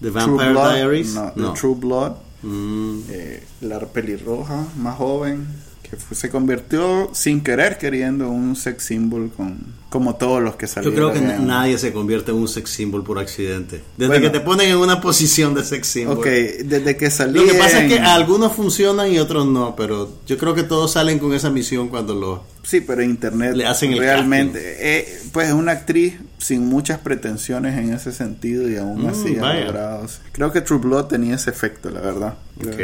[0.00, 0.74] The True Vampire Blood.
[0.74, 1.14] Diaries.
[1.14, 1.52] No, No.
[1.54, 2.12] True Blood.
[2.42, 5.46] Mm, eh, la pelirroja más joven
[5.94, 10.56] que fue- se convirtió sin querer queriendo en un sex symbol con como todos los
[10.56, 10.94] que Yo salieron.
[10.94, 13.80] creo que en- nadie se convierte en un sex symbol por accidente.
[13.96, 14.24] Desde Bueno.
[14.24, 16.18] que te ponen en una posición de sex symbol.
[16.18, 16.26] Ok,
[16.64, 17.38] desde que salí.
[17.38, 20.92] Lo que pasa es que algunos funcionan y otros no, pero yo creo que todos
[20.92, 22.44] salen con esa misión cuando lo...
[22.64, 27.78] Sí, pero internet Le hacen el realmente eh, pues es una actriz sin muchas pretensiones
[27.78, 30.06] en ese sentido y aún Mm, así ha logrado.
[30.32, 32.34] Creo que True Blood tenía ese efecto, la verdad.
[32.60, 32.80] Ok.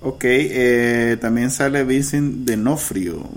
[0.00, 3.28] Ok, eh, también sale Vincent D'Onofrio.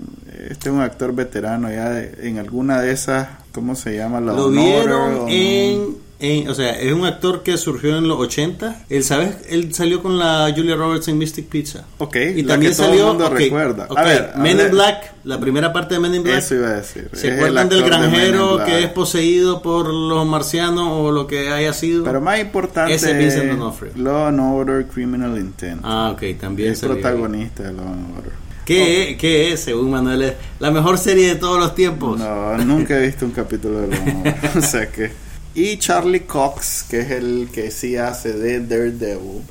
[0.50, 4.20] Este es un actor veterano ya de- en alguna de esas, ¿cómo se llama?
[4.20, 8.08] La Lo Honor vieron o- en, en- O sea, es un actor que surgió en
[8.08, 8.84] los 80.
[8.88, 9.36] Él, ¿sabes?
[9.48, 11.84] Él salió con la Julia Roberts en Mystic Pizza.
[11.98, 13.02] Ok, Y la también que todo salió...
[13.02, 13.86] el mundo ok, recuerda.
[13.88, 16.38] ok, A ver, Men habla- in Black, la primera parte de Men in Black.
[16.38, 17.10] Eso iba a decir.
[17.12, 18.66] ¿Se Es acuerdan del de granjero Black.
[18.66, 22.04] que es poseído por los marcianos o lo que haya sido?
[22.04, 23.92] Pero más importante Ese es Vincent D'Onofrio.
[23.96, 25.80] Law and Order Criminal Intent.
[25.84, 27.02] Ah, ok, también es salió ahí.
[27.02, 28.32] protagonista de Law and Order.
[28.64, 32.18] ¿Qué, qué es, según Manuel, es la mejor serie de todos los tiempos?
[32.18, 34.50] No, nunca he visto un capítulo de Law and Order.
[34.58, 35.25] o sea que.
[35.56, 39.42] Y Charlie Cox, que es el que sí hace de Daredevil,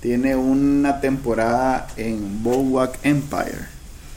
[0.00, 3.72] tiene una temporada en Boardwalk Empire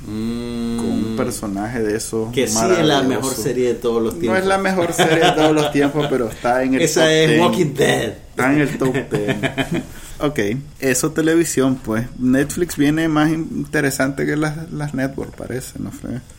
[0.08, 2.32] Mm, con un personaje de esos.
[2.32, 4.36] que sí es la mejor serie de todos los tiempos.
[4.36, 7.10] No es la mejor serie de todos los tiempos, pero está en el Esa top
[7.10, 7.42] es 10.
[7.42, 8.14] Walking Dead.
[8.30, 9.36] Está en el top 10.
[10.20, 10.40] ok,
[10.80, 12.08] eso televisión, pues.
[12.20, 15.92] Netflix viene más interesante que las, las networks, parece, no.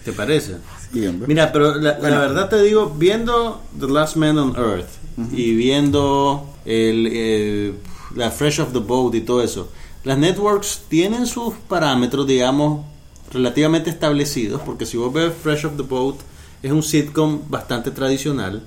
[0.04, 0.56] ¿Te parece?
[0.92, 1.28] Sí, hombre.
[1.28, 4.88] Mira, pero la, verdad te digo, viendo The Last Man on Earth
[5.32, 7.74] y viendo el, eh,
[8.14, 9.70] la Fresh of the Boat y todo eso,
[10.04, 12.84] las networks tienen sus parámetros, digamos,
[13.32, 16.16] relativamente establecidos, porque si vos ves Fresh of the Boat,
[16.62, 18.62] es un sitcom bastante tradicional.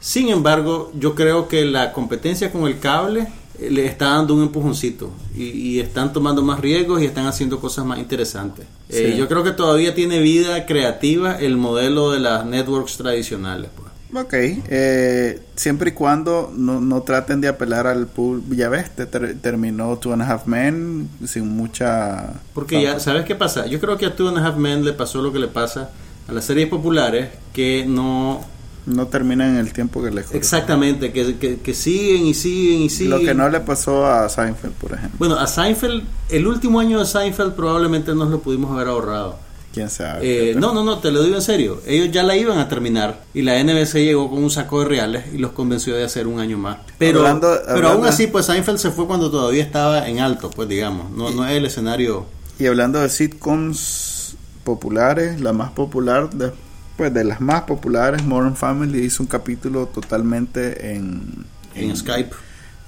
[0.00, 3.28] Sin embargo, yo creo que la competencia con el cable
[3.60, 7.84] le está dando un empujoncito y, y están tomando más riesgos y están haciendo cosas
[7.84, 8.66] más interesantes.
[8.88, 13.70] Eh, yo creo que todavía tiene vida creativa el modelo de las networks tradicionales.
[13.74, 13.86] pues.
[14.24, 18.54] Ok, eh, siempre y cuando no, no traten de apelar al público.
[18.54, 22.34] Ya ves, te ter- terminó Two and a Half Men sin mucha.
[22.54, 23.66] Porque ya, ¿sabes qué pasa?
[23.66, 25.90] Yo creo que a Two and a Half Men le pasó lo que le pasa
[26.28, 28.44] a las series populares que no...
[28.86, 30.38] No terminan en el tiempo que les corresponde.
[30.38, 33.10] Exactamente, que, que, que siguen y siguen y siguen.
[33.10, 35.16] Lo que no le pasó a Seinfeld, por ejemplo.
[35.18, 39.38] Bueno, a Seinfeld, el último año de Seinfeld probablemente nos lo pudimos haber ahorrado.
[39.74, 40.52] Quién sabe.
[40.52, 41.82] Eh, no, no, no, te lo digo en serio.
[41.86, 45.24] Ellos ya la iban a terminar y la NBC llegó con un saco de reales
[45.34, 46.78] y los convenció de hacer un año más.
[46.96, 50.68] Pero, Hablando- pero aún así, pues Seinfeld se fue cuando todavía estaba en alto, pues
[50.68, 51.10] digamos.
[51.10, 52.24] No, no es el escenario.
[52.58, 56.52] Y hablando de sitcoms populares, la más popular, de,
[56.96, 61.44] pues de las más populares, Modern Family hizo un capítulo totalmente en...
[61.74, 62.30] En Skype.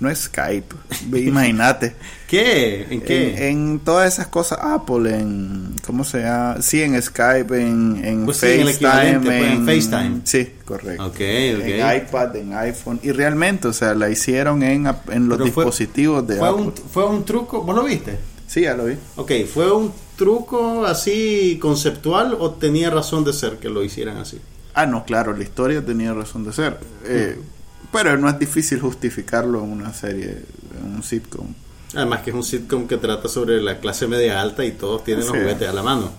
[0.00, 0.76] No es Skype,
[1.12, 1.94] imagínate.
[2.28, 2.86] ¿Qué?
[2.88, 3.48] ¿En qué?
[3.50, 5.74] En, en todas esas cosas, Apple, en...
[5.84, 6.62] ¿Cómo se llama?
[6.62, 9.20] Sí, en Skype, en, en Pues sí, en FaceTime.
[9.20, 10.20] pues, en FaceTime.
[10.24, 11.04] Sí, correcto.
[11.06, 11.20] ok, ok.
[11.20, 13.00] En iPad, en iPhone.
[13.02, 16.62] Y realmente, o sea, la hicieron en, en los Pero fue- dispositivos de fue, Apple.
[16.62, 18.16] un, fue un truco, ¿vos lo viste?
[18.46, 18.94] Sí, ya lo vi.
[19.16, 24.38] Ok, ¿fue un truco así conceptual o tenía razón de ser que lo hicieran así?
[24.74, 26.78] Ah, no, claro, la historia tenía razón de ser.
[27.06, 27.40] Eh,
[27.90, 30.42] pero no es difícil justificarlo en una serie,
[30.78, 31.46] en un sitcom.
[31.94, 35.24] Además que es un sitcom que trata sobre la clase media alta y todos tienen
[35.24, 36.10] los juguetes a la mano.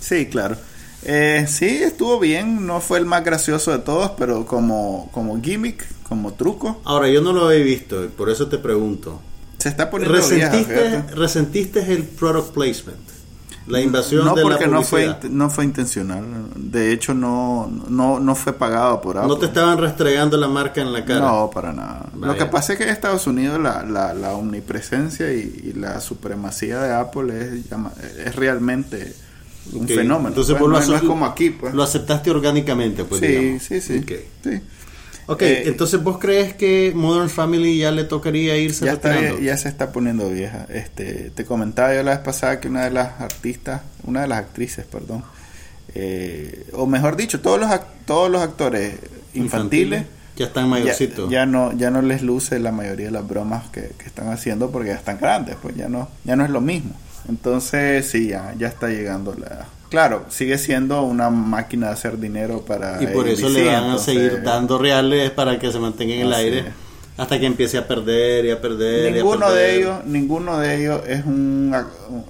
[0.00, 0.56] Sí, claro.
[1.02, 2.66] Eh, sí, estuvo bien.
[2.66, 7.20] No fue el más gracioso de todos, pero como, como gimmick, como truco, Ahora, yo
[7.20, 9.20] no lo he visto y por eso te pregunto.
[9.58, 11.02] se está poniendo ¿Resentiste.
[11.14, 13.19] ¿Resentiste el product placement?
[13.66, 16.24] La invasión No, de la porque no fue, no fue intencional.
[16.56, 19.28] De hecho, no, no, no fue pagado por Apple.
[19.28, 21.20] No te estaban restregando la marca en la cara.
[21.20, 22.06] No, para nada.
[22.18, 26.00] Lo que pasa es que en Estados Unidos la, la, la omnipresencia y, y la
[26.00, 29.14] supremacía de Apple es, es realmente
[29.72, 30.28] un fenómeno.
[30.28, 31.74] Entonces pues, vos lo no, es como aquí, pues.
[31.74, 33.62] Lo aceptaste orgánicamente, pues sí, digamos.
[33.62, 34.60] sí, sí, Ok, sí.
[35.32, 39.40] Ok, Eh, entonces vos crees que Modern Family ya le tocaría irse Ya, está, retirando?
[39.40, 40.66] ya se está poniendo vieja.
[40.68, 44.38] Este, te comentaba yo la vez pasada que una de las artistas, una de las
[44.38, 45.22] actrices, perdón,
[45.94, 47.70] eh, o mejor dicho, todos los
[48.06, 48.94] todos los actores
[49.34, 50.04] infantiles
[50.36, 51.30] Ya están ya, mayorcitos.
[51.30, 54.70] ya no ya no les luce la mayoría de las bromas que, que están haciendo
[54.70, 56.92] porque ya están grandes pues ya no ya no es lo mismo
[57.28, 62.62] entonces sí ya ya está llegando la claro sigue siendo una máquina de hacer dinero
[62.62, 66.20] para y por eso le van a seguir dando reales para que se mantenga en
[66.22, 66.66] el Así aire es.
[67.18, 69.04] hasta que empiece a perder y a perder.
[69.04, 69.58] y a ninguno perder.
[69.66, 71.74] de ellos ninguno de ellos es un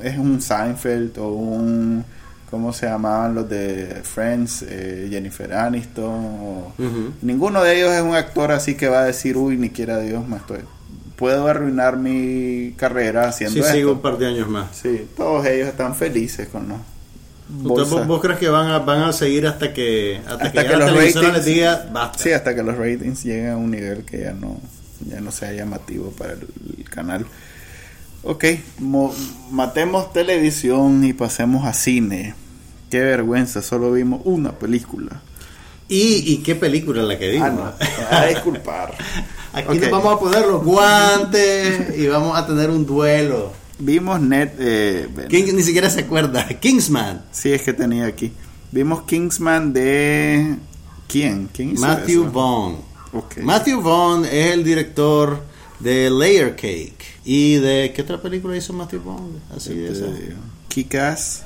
[0.03, 2.05] es un Seinfeld o un
[2.51, 6.73] cómo se llamaban los de Friends eh, Jennifer Aniston o-.
[7.23, 10.27] Ninguno de ellos es un actor así que va a decir, uy, ni quiera Dios,
[10.27, 10.59] me estoy.
[11.15, 13.73] Puedo arruinar mi carrera haciendo Sí, esto.
[13.73, 14.75] sigo un par de años más.
[14.75, 16.67] Sí, todos ellos están felices con
[17.59, 18.07] Entonces, bolsas.
[18.09, 21.33] ¿vos, crees que van a, van a seguir hasta que hasta, Hasta que, los ratings-
[21.33, 22.19] les diga basta?
[22.23, 24.59] Sí, hasta que los ratings lleguen a un nivel que ya no,
[25.09, 26.47] ya no sea llamativo para el,
[26.79, 27.27] el canal.
[28.23, 28.45] Ok,
[28.79, 29.15] mo-
[29.51, 32.35] matemos televisión y pasemos a cine.
[32.91, 35.23] Qué vergüenza, solo vimos una película.
[35.89, 37.45] ¿Y, y qué película la que digo?
[37.45, 37.63] Ah, no,
[38.13, 38.95] va a disculpar.
[39.53, 39.83] Aquí Ok.
[39.83, 43.53] nos vamos a poner los guantes y vamos a tener un duelo.
[43.81, 44.55] Vimos Net...
[44.59, 46.47] Eh, ¿Quién ni siquiera se acuerda?
[46.61, 47.25] Kingsman.
[47.31, 48.33] Sí, es que tenía aquí.
[48.73, 50.57] Vimos Kingsman de...
[51.09, 51.49] ¿Quién?
[51.53, 52.33] ¿Quién hizo Matthew eso?
[52.33, 52.77] Vaughn.
[53.13, 53.39] Ok.
[53.39, 55.43] Matthew Vaughn es el director
[55.81, 57.05] de Layer Cake.
[57.25, 59.41] ¿Y de qué otra película hizo Matthew Vaughn?
[59.55, 60.07] Así de esa.
[60.07, 60.37] Este,
[60.69, 61.45] Kick-Ass.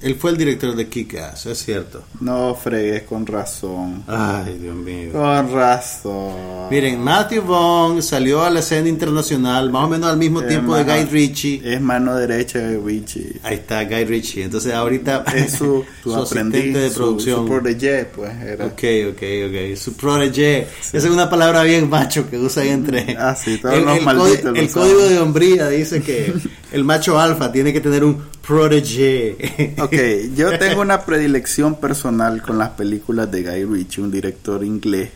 [0.00, 2.04] Él fue el director de Kick-Ass, es cierto.
[2.20, 4.04] No fregues con razón.
[4.06, 5.10] Ay, Dios mío.
[5.12, 6.68] Con razón.
[6.70, 10.84] Miren, Matthew Vaughn salió a la escena internacional más o menos al mismo tiempo de
[10.84, 11.62] Guy Ritchie.
[11.64, 13.40] Es mano derecha de Richie.
[13.42, 14.44] Ahí está Guy Ritchie.
[14.44, 17.36] Entonces ahorita Es su, su, su aprendiz, asistente de su- producción.
[17.40, 18.30] Su, protégé, pues.
[18.40, 18.66] Era.
[18.66, 19.76] Ok, ok, ok.
[19.76, 20.60] Su protege.
[20.92, 23.16] Esa es una palabra bien macho que usan entre.
[23.18, 26.32] Ah, sí, todos los malditos código, lo el código de hombría dice que
[26.72, 29.74] el macho alfa tiene que tener un protege.
[29.82, 35.10] Ok, yo tengo una predilección personal con las películas de Guy Ritchie, un director inglés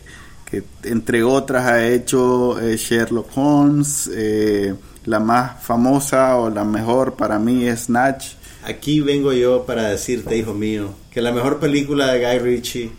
[0.53, 7.15] que entre otras ha hecho eh, Sherlock Holmes, eh, la más famosa o la mejor
[7.15, 8.33] para mí es Snatch.
[8.63, 12.91] Aquí vengo yo para decirte, hijo mío, que la mejor película de Guy Ritchie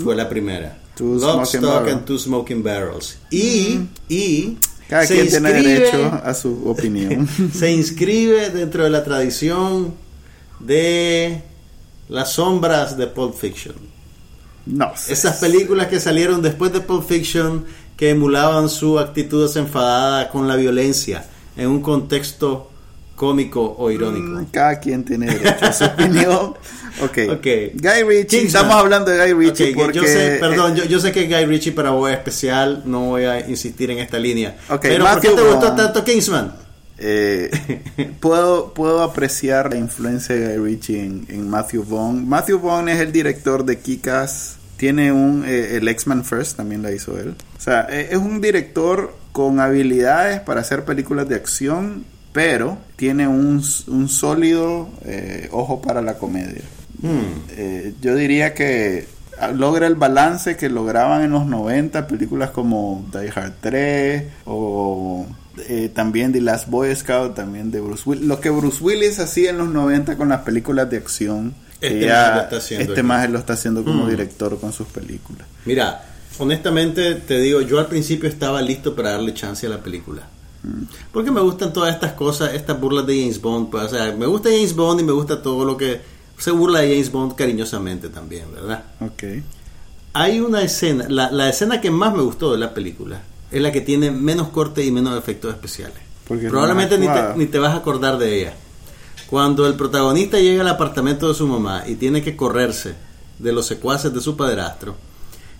[0.00, 0.78] fue la primera.
[0.94, 1.92] Two Lock, Stock Barrels.
[1.92, 3.18] and Two Smoking Barrels.
[3.32, 4.56] Y, y
[4.88, 7.28] Cada se quien tiene inscribe- derecho a su opinión.
[7.52, 9.94] se inscribe dentro de la tradición
[10.60, 11.42] de
[12.08, 13.74] las sombras de Pulp Fiction.
[14.66, 15.12] No sé.
[15.12, 17.64] Esas películas que salieron después de Pulp Fiction
[17.96, 21.24] que emulaban su actitud desenfadada con la violencia
[21.56, 22.70] en un contexto
[23.16, 24.40] cómico o irónico.
[24.40, 26.54] Mm, cada quien tiene derecho a su opinión.
[27.02, 27.18] Ok.
[27.30, 27.46] Ok.
[27.74, 28.46] Guy Ritchie, Kingsman.
[28.46, 29.98] estamos hablando de Guy Ritchie Ok, porque...
[29.98, 33.00] yo sé, perdón, eh, yo, yo sé que Guy Ritchie para vos es especial, no
[33.06, 34.56] voy a insistir en esta línea.
[34.68, 36.54] Ok, Pero ¿por qué Matthew te gustó tanto Kingsman?
[36.98, 37.50] eh,
[38.20, 42.26] puedo, puedo apreciar la influencia de Guy Ritchie en, en Matthew Vaughn.
[42.28, 44.56] Matthew Vaughn es el director de Kikas.
[44.76, 45.42] Tiene un...
[45.46, 47.34] eh, el X-Men First también la hizo él.
[47.58, 52.04] O sea, eh, es un director con habilidades para hacer películas de acción,
[52.36, 56.60] pero tiene un, un sólido eh, ojo para la comedia.
[57.00, 57.32] Hmm.
[57.56, 59.08] Eh, yo diría que
[59.40, 65.24] ah, logra el balance que lograban en los 90 películas como Die Hard 3 o
[65.66, 68.26] eh, también The Last Boy Scout, también de Bruce Willis.
[68.26, 72.34] Lo que Bruce Willis hacía en los 90 con las películas de acción, Este maje
[72.34, 74.10] lo está haciendo este maje lo está haciendo como Mm.
[74.10, 75.46] director con sus películas.
[75.64, 76.04] Mira,
[76.38, 80.28] honestamente te digo, yo al principio estaba listo para darle chance a la película.
[81.12, 83.70] Porque me gustan todas estas cosas, estas burlas de James Bond.
[83.70, 86.00] Pues, o sea, me gusta James Bond y me gusta todo lo que
[86.38, 88.84] se burla de James Bond cariñosamente también, ¿verdad?
[89.00, 89.24] Ok.
[90.12, 93.70] Hay una escena, la, la escena que más me gustó de la película es la
[93.70, 95.98] que tiene menos corte y menos efectos especiales.
[96.26, 98.54] Porque Probablemente más ni te, ni te vas a acordar de ella.
[99.28, 102.94] Cuando el protagonista llega al apartamento de su mamá y tiene que correrse
[103.38, 104.96] de los secuaces de su padrastro,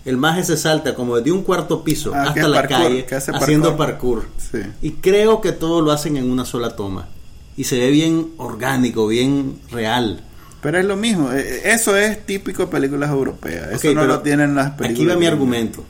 [0.07, 3.75] el maje se salta como desde un cuarto piso Ah, hasta la parkour, calle haciendo
[3.75, 4.25] parkour.
[4.51, 4.59] Sí.
[4.81, 7.09] Y creo que todo lo hacen en una sola toma.
[7.57, 10.23] Y se ve bien orgánico, bien real.
[10.61, 13.69] Pero es lo mismo, eh, eso es típico de películas europeas.
[13.71, 15.01] Eso no lo tienen las películas.
[15.01, 15.83] Aquí va mi argumento.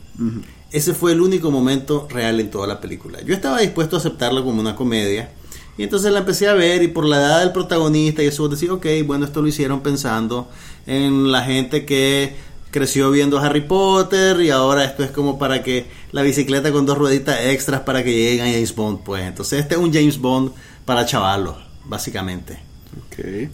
[0.72, 3.22] Ese fue el único momento real en toda la película.
[3.22, 5.30] Yo estaba dispuesto a aceptarlo como una comedia.
[5.78, 8.60] Y entonces la empecé a ver y por la edad del protagonista y eso vos
[8.60, 10.50] decís, ok, bueno, esto lo hicieron pensando
[10.88, 12.36] en la gente que
[12.78, 16.98] creció viendo Harry Potter y ahora esto es como para que la bicicleta con dos
[16.98, 19.24] rueditas extras para que lleguen a James Bond, pues.
[19.24, 20.52] Entonces este es un James Bond
[20.86, 22.60] para chavalos, básicamente.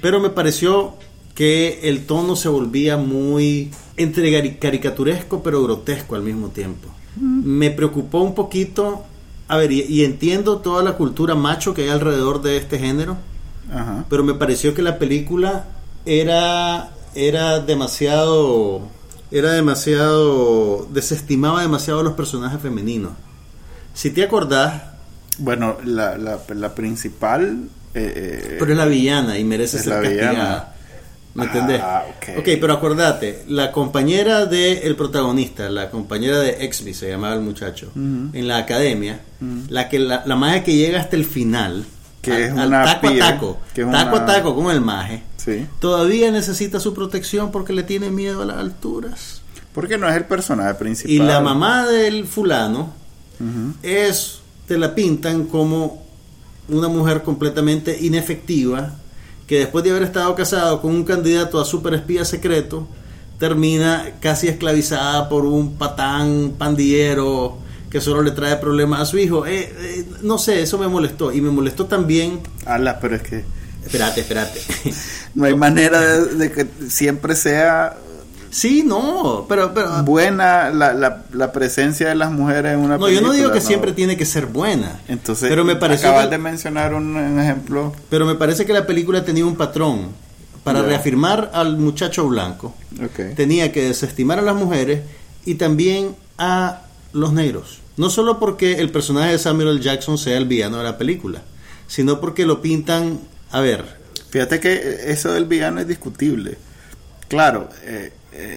[0.01, 0.95] Pero me pareció
[1.35, 6.89] que el tono se volvía muy entre cari- caricaturesco pero grotesco al mismo tiempo.
[7.15, 9.03] Me preocupó un poquito,
[9.47, 13.17] a ver, y, y entiendo toda la cultura macho que hay alrededor de este género,
[13.71, 14.05] Ajá.
[14.09, 15.65] pero me pareció que la película
[16.05, 18.81] era era demasiado
[19.37, 23.11] era demasiado desestimaba demasiado a los personajes femeninos.
[23.93, 24.81] Si te acordás,
[25.37, 27.67] Bueno, la, la, la principal.
[27.95, 30.21] eh, eh, Pero es la villana y merece ser la villana.
[30.29, 30.69] castigada.
[31.35, 31.81] ¿Me entendés?
[31.83, 32.37] Ah, ok.
[32.39, 37.91] ok, pero acordate, la compañera del protagonista, la compañera de Exby, se llamaba el muchacho,
[37.95, 39.19] en la academia,
[39.69, 41.85] la que la, la magia que llega hasta el final,
[42.21, 44.69] Que al, es al una taco piel, a taco, que taco una- a taco con
[44.69, 45.67] el maje, sí.
[45.79, 49.41] todavía necesita su protección porque le tiene miedo a las alturas.
[49.73, 51.11] Porque no es el personaje principal.
[51.11, 52.93] Y la mamá del fulano
[53.81, 56.03] es, te la pintan como
[56.69, 58.93] una mujer completamente inefectiva
[59.47, 62.87] que después de haber estado casado con un candidato a super espía secreto
[63.39, 67.57] termina casi esclavizada por un patán pandillero
[67.89, 69.45] que solo le trae problemas a su hijo.
[69.45, 71.31] Eh, eh, no sé, eso me molestó.
[71.31, 72.39] Y me molestó también...
[72.65, 73.43] Ala, pero es que
[73.85, 74.61] Espérate, espérate.
[75.35, 77.97] no hay manera de, de que siempre sea
[78.49, 79.73] sí, no, pero...
[79.73, 83.49] pero buena la, la, la presencia de las mujeres en una no, yo no digo
[83.49, 83.65] película, que no.
[83.67, 84.99] siempre tiene que ser buena.
[85.07, 87.93] Entonces, pero me pareció acabas que- de mencionar un, un ejemplo.
[88.09, 90.09] Pero me parece que la película tenía un patrón.
[90.63, 93.35] Para reafirmar al muchacho blanco, Ok.
[93.35, 95.01] tenía que desestimar a las mujeres
[95.45, 97.79] y también a los negros.
[97.97, 99.81] No solo porque el personaje de Samuel L.
[99.81, 101.41] Jackson sea el villano de la película,
[101.87, 103.19] sino porque lo pintan,
[103.53, 106.57] a ver, Fíjate que eso del villano es discutible.
[107.27, 108.11] Claro, eh,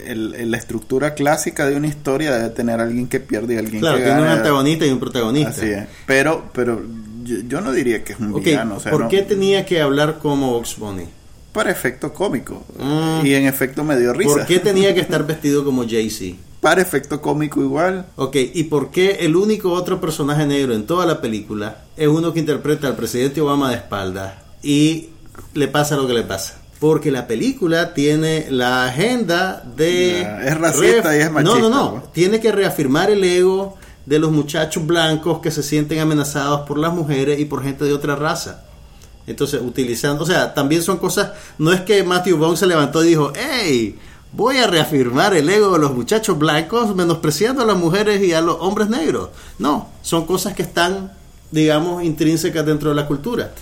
[0.06, 3.80] el- el- la estructura clásica de una historia debe tener alguien que pierde y alguien
[3.80, 4.38] claro, que tiene un gana.
[4.38, 5.50] antagonista y un protagonista.
[5.50, 5.86] Así es.
[6.06, 6.82] Pero, pero
[7.24, 8.76] yo, yo no diría que es un Ok, villano.
[8.76, 11.04] O sea, ¿por no- qué tenía que hablar como Box Bunny?
[11.52, 12.64] Para efecto cómico.
[12.78, 13.26] Mm.
[13.26, 14.30] Y en efecto me dio risa.
[14.32, 16.36] ¿Por qué tenía que estar vestido como Jay-Z?
[16.62, 18.06] Para efecto cómico igual.
[18.16, 22.32] Ok, ¿y por qué el único otro personaje negro en toda la película es uno
[22.32, 25.10] que interpreta al presidente Obama de espaldas y
[25.54, 26.58] le pasa lo que le pasa?
[26.80, 30.22] Porque la película tiene la agenda de...
[30.22, 31.92] Ya, es racista y es machista, No, no, no.
[31.92, 32.02] ¿no?
[32.12, 36.92] Tiene que reafirmar el ego de los muchachos blancos que se sienten amenazados por las
[36.92, 38.64] mujeres y por gente de otra raza.
[39.28, 43.08] Entonces, utilizando, o sea, también son cosas, no es que Matthew Vaughn se levantó y
[43.08, 43.96] dijo, hey,
[44.32, 48.40] voy a reafirmar el ego de los muchachos blancos menospreciando a las mujeres y a
[48.40, 49.28] los hombres negros.
[49.60, 51.12] No, son cosas que están,
[51.52, 53.52] digamos, intrínsecas dentro de la cultura.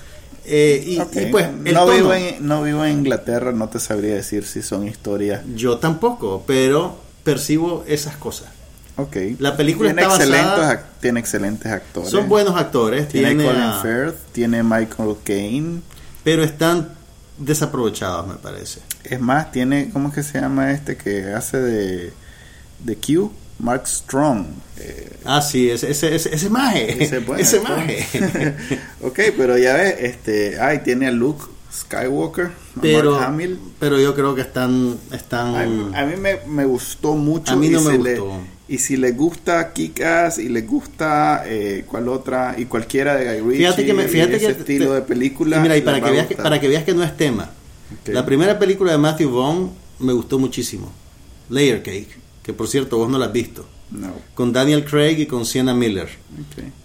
[0.47, 4.15] Eh, y, pues, el no, tono, vivo en, no vivo en Inglaterra, no te sabría
[4.15, 5.43] decir si son historias.
[5.55, 8.49] yo tampoco, pero percibo esas cosas.
[8.97, 9.17] Ok.
[9.39, 12.11] La película tiene está excelentes, basada- tiene excelentes actores.
[12.11, 15.81] Son buenos actores, Tiene, tiene Colin a- Firth, tiene Michael Caine.
[16.23, 16.91] pero están
[17.39, 18.81] desaprovechados, me parece.
[19.03, 22.13] Es más, tiene, ¿cómo es que se llama este que hace de,
[22.81, 23.33] de Q?
[23.59, 24.47] Mark Strong.
[24.79, 27.03] Eh, Ah, sí, ese, ese, ese, ese maje.
[27.03, 28.07] ese es bueno, ese maje.
[29.03, 32.51] ok, pero ya ves, este, ay, tiene a Luke Skywalker,
[32.81, 33.59] pero, Mark Hamill.
[33.81, 34.97] pero yo creo que están...
[35.13, 37.53] están A, mí- a mí me, me gustó mucho.
[37.53, 38.41] A mí no y me si le- gustó.
[38.69, 43.41] y si les gusta Kick-Ass y les gusta eh, cuál otra y cualquiera de Guy
[43.51, 45.57] Ritchie, Fíjate que me- fíjate ese que estilo te- de película.
[45.57, 47.51] y mira, y para que, veas que, para que veas que no es tema.
[48.07, 50.93] La primera película de Matthew Vaughn me gustó muchísimo.
[51.49, 52.09] Layer Cake,
[52.45, 53.67] que por cierto vos no la has visto.
[53.91, 54.13] No.
[54.35, 56.09] Con Daniel Craig y con Sienna Miller.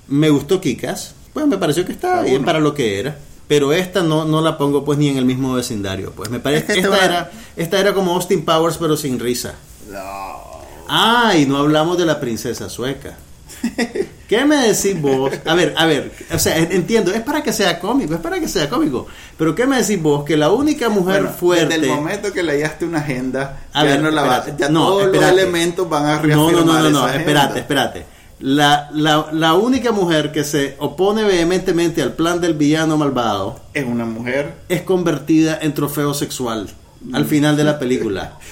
[0.07, 3.20] Me gustó Kikas, pues me pareció que estaba bien para lo que era.
[3.47, 6.12] Pero esta no, no la pongo pues ni en el mismo vecindario.
[6.16, 9.20] Pues me parece que esta, te va- era, esta era como Austin Powers pero sin
[9.20, 9.55] risa.
[9.91, 10.39] No.
[10.88, 13.18] Ah, y no hablamos de la princesa sueca.
[14.28, 15.32] ¿Qué me decís vos?
[15.45, 18.39] A ver, a ver, o sea, en- entiendo, es para que sea cómico, es para
[18.39, 19.07] que sea cómico.
[19.38, 20.24] Pero ¿qué me decís vos?
[20.24, 21.76] Que la única mujer Bueno, fuerte...
[21.80, 24.62] Desde el momento que le hallaste una agenda, A ya, ver, no la va- espérate.
[24.64, 25.32] ya No, todos espérate.
[25.32, 27.18] los elementos van a No, reafirmar no, no, no, no, agenda.
[27.20, 28.05] espérate, espérate.
[28.41, 33.84] La, la, la única mujer que se opone vehementemente al plan del villano malvado Es
[33.86, 34.53] una mujer.
[34.70, 36.70] es convertida en trofeo sexual
[37.14, 38.34] al final de la película.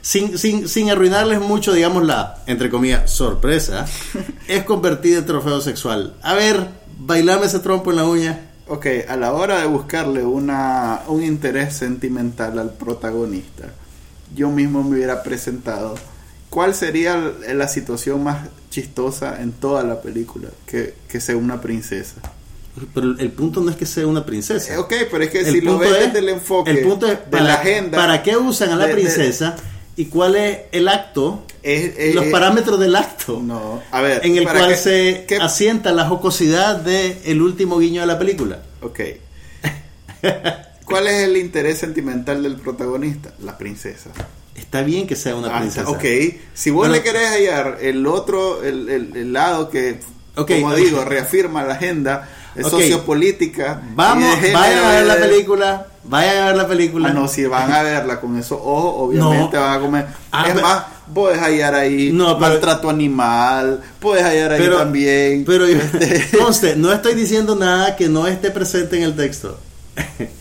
[0.00, 3.86] Sin, sin, sin arruinarles mucho, digamos, la, entre comillas, sorpresa,
[4.48, 6.14] es convertida en trofeo sexual.
[6.22, 6.66] A ver,
[6.98, 8.40] bailame ese trompo en la uña.
[8.68, 13.64] Ok, a la hora de buscarle una, un interés sentimental al protagonista,
[14.34, 15.94] yo mismo me hubiera presentado.
[16.50, 17.16] ¿Cuál sería
[17.54, 20.48] la situación más chistosa en toda la película?
[20.66, 22.16] Que, que sea una princesa.
[22.94, 24.74] Pero el punto no es que sea una princesa.
[24.74, 26.80] Eh, ok, pero es que El si lo punto ves es- desde el enfoque el
[26.86, 27.98] punto es de para, la agenda.
[27.98, 29.56] ¿Para qué usan a la de- de- princesa?
[29.98, 31.44] ¿Y cuál es el acto?
[31.62, 33.40] es- es- los es- parámetros del acto.
[33.42, 34.24] No, a ver.
[34.24, 38.62] en el ¿para cual se asienta la jocosidad de el último guiño de la película.
[38.80, 39.00] Ok.
[40.84, 43.32] ¿Cuál es el interés sentimental del protagonista?
[43.44, 44.10] La princesa.
[44.54, 45.88] Está bien que sea una Ah, princesa.
[45.90, 46.04] ok.
[46.54, 46.94] Si vos Bueno.
[46.94, 50.00] le querés hallar el otro, el, el- el lado que,
[50.34, 52.28] como digo, reafirma la agenda
[52.64, 52.70] Ok.
[52.70, 53.80] sociopolítica.
[53.94, 55.86] Vamos, vayan a ver la película.
[56.04, 57.08] Vayan a ver la película.
[57.10, 59.62] Ah, no, si van a verla con esos ojos, obviamente No.
[59.62, 60.06] van a comer.
[60.32, 60.82] Ah, es más,
[61.12, 65.44] puedes hallar ahí No, pero- maltrato animal, puedes hallar ahí pero, también.
[65.46, 69.58] pero yo- este, no estoy diciendo nada que no esté presente en el texto.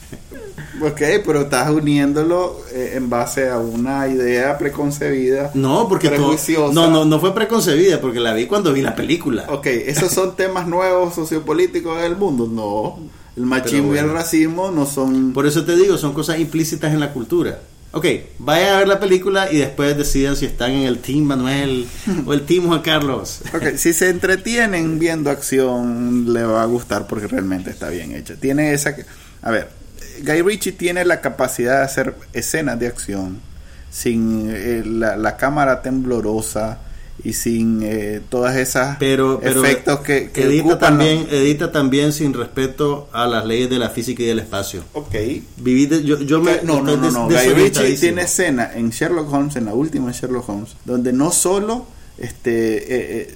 [0.82, 5.51] ok, pero estás uniéndolo eh, en base a una idea preconcebida.
[5.53, 9.45] No, porque no, no, no fue preconcebida, porque la vi cuando vi la película.
[9.49, 12.47] Ok, ¿esos son temas nuevos sociopolíticos del mundo?
[12.47, 12.99] No.
[13.36, 15.32] El machismo y el racismo no son...
[15.34, 17.59] Por eso te digo, son cosas implícitas en la cultura.
[17.91, 18.05] Ok,
[18.39, 21.88] vayan a ver la película y después decidan si están en el Team Manuel
[22.25, 23.41] o el Team Juan Carlos.
[23.53, 28.36] Ok, si se entretienen viendo acción, le va a gustar porque realmente está bien hecha.
[28.36, 28.95] Tiene esa...
[28.95, 29.05] que-
[29.41, 29.69] A ver,
[30.24, 33.39] Guy Ritchie tiene la capacidad de hacer escenas de acción
[33.91, 36.80] sin eh, la, la cámara temblorosa
[37.24, 41.72] y sin eh, todas esas Pero, pero efectos que, que edita, ocupan también, los- edita
[41.72, 44.84] también sin respeto a las leyes de la física y del espacio.
[44.93, 45.15] Ok.
[45.57, 47.28] Viví de- yo, yo me no, no, no, no.
[47.28, 51.88] Guy Ritchie tiene escena en Sherlock Holmes, en la última Sherlock Holmes, donde no solo
[52.20, 53.28] este eh,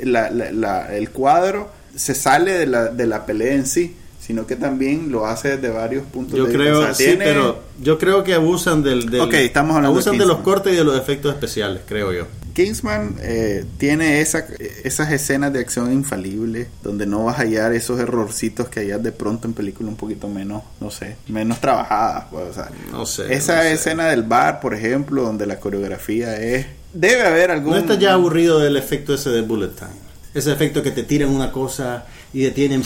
[0.00, 3.94] eh, la- la- la- el cuadro se sale de la, de la pelea en sí,
[4.30, 6.92] sino que también lo hace desde varios puntos Yo de creo, vista.
[6.92, 10.12] O sea, sí, tiene- pero yo creo que abusan del, del- Ok, estamos hablando abusan
[10.14, 12.26] de de los cortes y de los efectos especiales, creo yo.
[12.54, 14.44] Kingsman eh, tiene esa,
[14.84, 19.12] esas escenas de acción infalibles donde no vas a hallar esos errorcitos que hallas de
[19.12, 22.24] pronto en películas un poquito menos, no sé, menos trabajadas.
[22.30, 23.32] pues, o sea, No sé.
[23.34, 23.72] esa no sé.
[23.72, 26.66] escena del bar, por ejemplo, donde la coreografía es...
[26.92, 27.70] Debe haber algún...
[27.72, 29.90] ¿No estás ya aburrido del efecto ese de Bullet Time?
[30.34, 32.82] Ese efecto que te tiran una cosa y detienen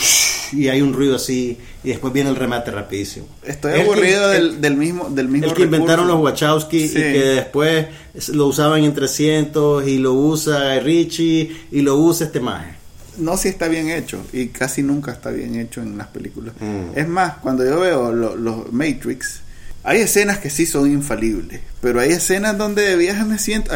[0.52, 3.26] y hay un ruido así y después viene el remate rapidísimo.
[3.42, 6.20] Estoy El que- aburrido el- del, del mismo del mismo El que inventaron los.
[6.20, 6.98] Wachowski Sí.
[6.98, 7.86] y que después
[8.28, 12.74] lo usaban en 300 y lo usa Guy Ritchie y lo usa este maje.
[13.18, 16.54] No si está bien hecho y casi nunca está bien hecho en las películas.
[16.60, 16.98] Mm.
[16.98, 19.40] Es más, cuando yo veo lo- los Matrix,
[19.84, 23.70] hay escenas que sí son infalibles, pero hay escenas donde de viaje me siento...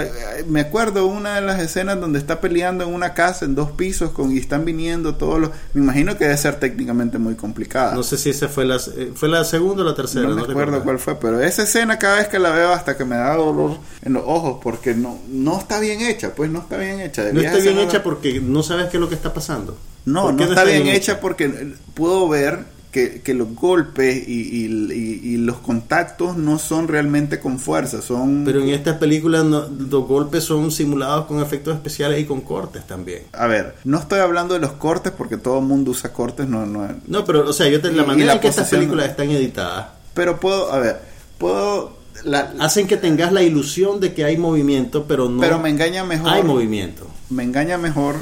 [0.46, 4.12] Me acuerdo una de las escenas donde está peleando en una casa en dos pisos
[4.12, 5.50] con, y están viniendo todos los...
[5.74, 7.94] Me imagino que debe ser técnicamente muy complicada.
[7.94, 10.28] No sé si esa fue la, eh, fue la segunda o la tercera.
[10.28, 13.04] no me acuerdo cuál fue, pero esa escena cada vez que la veo hasta que
[13.04, 16.76] me da dolor en los ojos porque no no está bien hecha, pues no está
[16.76, 17.32] bien hecha.
[17.32, 19.78] No está bien hecha porque no sabes qué es lo que está pasando.
[20.04, 24.92] No, ¿Por no está, bien, hecha porque puedo ver que, que los golpes y, y-
[24.92, 28.44] y- y los contactos no son realmente con fuerza, son...
[28.44, 32.86] Pero en estas películas no- los golpes son simulados con efectos especiales y con cortes
[32.86, 33.24] también.
[33.32, 36.64] A ver, no estoy hablando de los cortes porque todo el mundo usa cortes, no,
[36.66, 39.30] no, No, pero, o sea, yo te, la manera la en que estas películas están
[39.30, 40.96] editadas pero puedo, a ver,
[41.38, 41.96] puedo...
[42.24, 46.04] la- hacen que tengas la ilusión de que hay movimiento, pero no pero me engaña
[46.04, 46.28] mejor...
[46.30, 47.06] hay movimiento.
[47.30, 48.16] me engaña mejor,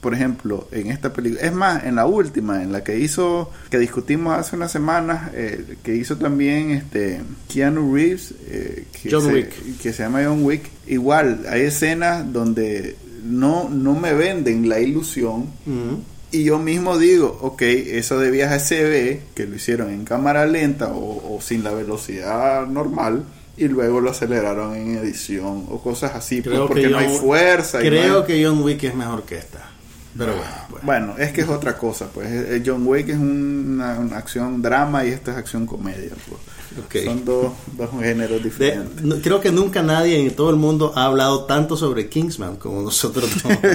[0.00, 1.42] por ejemplo, en esta película.
[1.42, 5.76] Es más, en la última, en la que hizo, que discutimos hace unas semanas, eh,
[5.82, 7.20] que hizo también este
[7.52, 9.78] Keanu Reeves, eh, que, John se, Wick.
[9.82, 10.62] que se llama John Wick.
[10.86, 15.46] Igual, hay escenas donde no, no me venden la ilusión.
[16.32, 20.44] Y yo mismo digo, ok, eso de viaje se ve, que lo hicieron en cámara
[20.46, 23.24] lenta o, o sin la velocidad normal,
[23.56, 27.08] y luego lo aceleraron en edición o cosas así, pues, Creo porque que no hay
[27.16, 27.80] fuerza.
[27.80, 29.70] y no Creo hay- que John Wick es mejor que esta.
[30.16, 30.84] Pero bueno, pues.
[30.84, 32.28] Bueno, es que es otra cosa, pues.
[32.30, 37.04] Eh, John Wick es una, una acción drama y esta es acción comedia, pues.
[37.06, 39.02] Son dos, dos géneros De- diferentes.
[39.02, 42.82] no- creo que nunca nadie en todo el mundo ha hablado tanto sobre Kingsman como
[42.82, 43.30] nosotros.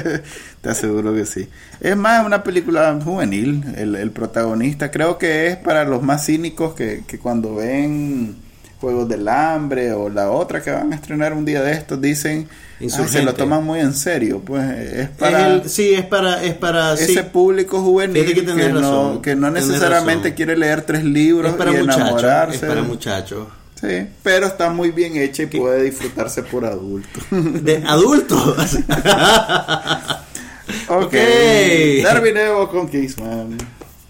[0.61, 1.47] Te aseguro que sí.
[1.79, 4.91] Es más una película juvenil, el, el protagonista.
[4.91, 8.35] Creo que es para los más cínicos que, que cuando ven
[8.81, 12.49] Juegos del Hambre o la otra que van a estrenar un día de estos dicen,
[12.81, 14.41] "Ay, se lo toman muy en serio.
[14.43, 15.47] Pues es Es para...
[15.47, 18.41] el- sí, es para, es para, sí, ese público juvenil que
[18.73, 20.35] no, que no necesariamente razón.
[20.35, 22.55] quiere leer tres libros es para y enamorarse.
[22.57, 23.47] es para muchachos.
[23.79, 27.23] Sí, pero está muy bien hecha y puede disfrutarse por adultos.
[27.31, 28.57] De adultos.
[30.87, 31.03] ok.
[31.03, 31.13] Ok.
[32.03, 33.57] Darwin Evo con Kingsman.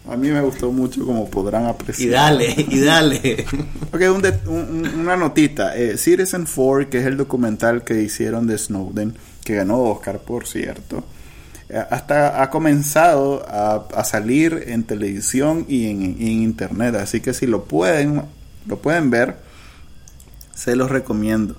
[0.10, 2.12] A mí me gustó mucho como podrán y apreciar.
[2.12, 3.45] dale, y dale.
[3.93, 5.76] Ok, un de- un- un- una notita.
[5.78, 10.47] Eh, Citizen 4, que es el documental que hicieron de Snowden, que ganó Oscar, por
[10.47, 11.04] cierto,
[11.70, 16.95] eh, hasta ha comenzado a, a salir en televisión y en, en internet.
[16.95, 18.24] Así que si lo pueden,
[18.66, 19.36] lo pueden ver,
[20.56, 21.56] se los recomiendo.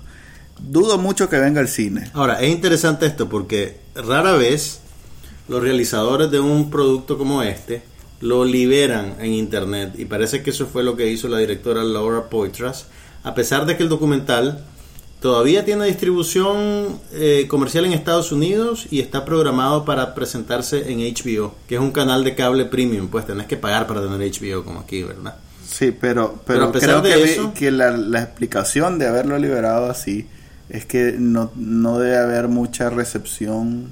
[0.59, 2.09] Dudo mucho que venga al cine.
[2.13, 4.79] Ahora, es interesante esto porque rara vez
[5.47, 7.81] los realizadores de un producto como este
[8.23, 12.29] lo liberan en internet y parece que eso fue lo que hizo la directora Laura
[12.29, 12.87] Poitras,
[13.23, 14.63] a pesar de que el documental
[15.19, 21.55] todavía tiene distribución eh, comercial en Estados Unidos y está programado para presentarse en HBO,
[21.67, 24.79] que es un canal de cable premium, pues tenés que pagar para tener HBO como
[24.81, 25.35] aquí, ¿verdad?
[25.65, 29.07] Sí, pero, Pero pero, a pesar creo de que, eso- que la, la explicación de
[29.07, 30.27] haberlo liberado así
[30.69, 33.89] es que no, no debe haber mucha recepción,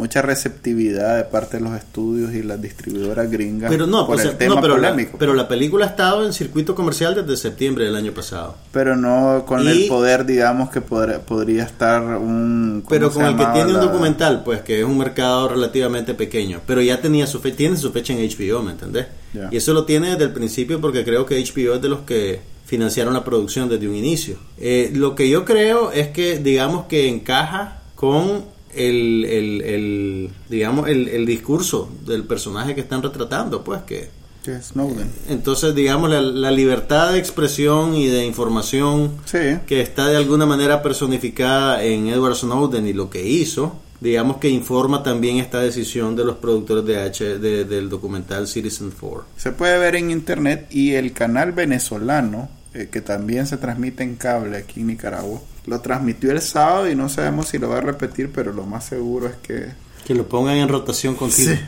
[0.00, 4.18] mucha receptividad de parte de los estudios y las distribuidoras gringas Pero no, por o
[4.18, 5.16] sea, el tema no, pero, la, polémico.
[5.18, 8.56] pero la película ha estado en circuito comercial desde septiembre del año pasado.
[8.72, 12.82] Pero no con Y- el poder, digamos, que podría estar un...
[12.84, 16.60] ¿cómo Pero con el que tiene un documental, pues que es un mercado relativamente pequeño,
[16.66, 19.06] pero ya tenía su fe tiene su fecha en HBO, ¿me entendés?
[19.50, 22.40] Y eso lo tiene desde el principio porque creo que HBO es de los que
[22.66, 24.36] financiaron la producción desde un inicio.
[24.58, 28.44] Eh, lo que yo creo es que, digamos que encaja con
[28.74, 34.08] el, el, el, digamos, el, el discurso del personaje que están retratando, pues que
[34.44, 35.10] Que es Snowden.
[35.28, 39.38] entonces, digamos, la, la libertad de expresión y de información Sí.
[39.66, 44.48] que está de alguna manera personificada en Edward Snowden y lo que hizo, digamos que
[44.48, 49.24] informa también esta decisión de los productores de H, de- del documental Citizen 4.
[49.36, 54.14] Se puede ver en internet y el canal venezolano, eh, que también se transmite en
[54.16, 57.80] cable aquí en Nicaragua, lo transmitió el sábado y no sabemos si lo va a
[57.82, 59.66] repetir, pero lo más seguro es que
[60.06, 61.58] Que lo pongan en rotación continua.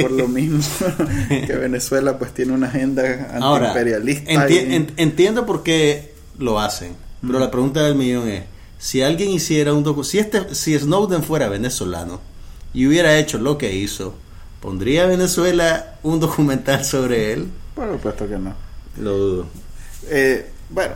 [0.00, 0.60] por lo mismo
[1.28, 4.30] que Venezuela pues tiene una agenda Ahora, antiimperialista.
[4.32, 6.92] enti- y- en- entiendo por qué lo hacen,
[7.24, 8.44] pero la pregunta del millón es,
[8.78, 12.20] si alguien hiciera un docu si este si Snowden fuera venezolano
[12.74, 14.14] y hubiera hecho lo que hizo,
[14.60, 17.48] ¿pondría Venezuela un documental sobre él?
[17.74, 18.54] Por supuesto que no.
[18.98, 19.46] Lo dudo.
[20.08, 20.94] Eh, bueno,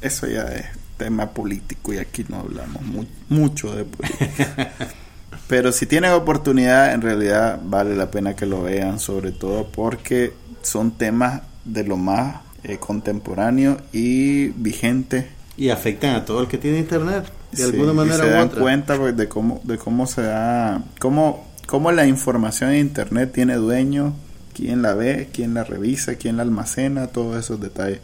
[0.00, 0.66] eso ya es
[0.98, 4.72] tema político y aquí no hablamos mu- mucho de política.
[5.48, 10.34] Pero si tienen oportunidad, en realidad vale la pena que lo vean, sobre todo porque
[10.60, 15.30] son temas de lo más eh, contemporáneo y vigente.
[15.56, 18.30] Y afectan a todo el que tiene internet, de Sí, alguna y manera se u
[18.30, 18.60] dan otra.
[18.60, 23.54] cuenta pues, de cómo de cómo se da, cómo, cómo la información en internet tiene
[23.56, 24.14] dueño,
[24.54, 28.00] quién la ve, quién la revisa, quién la almacena, todos esos detalles.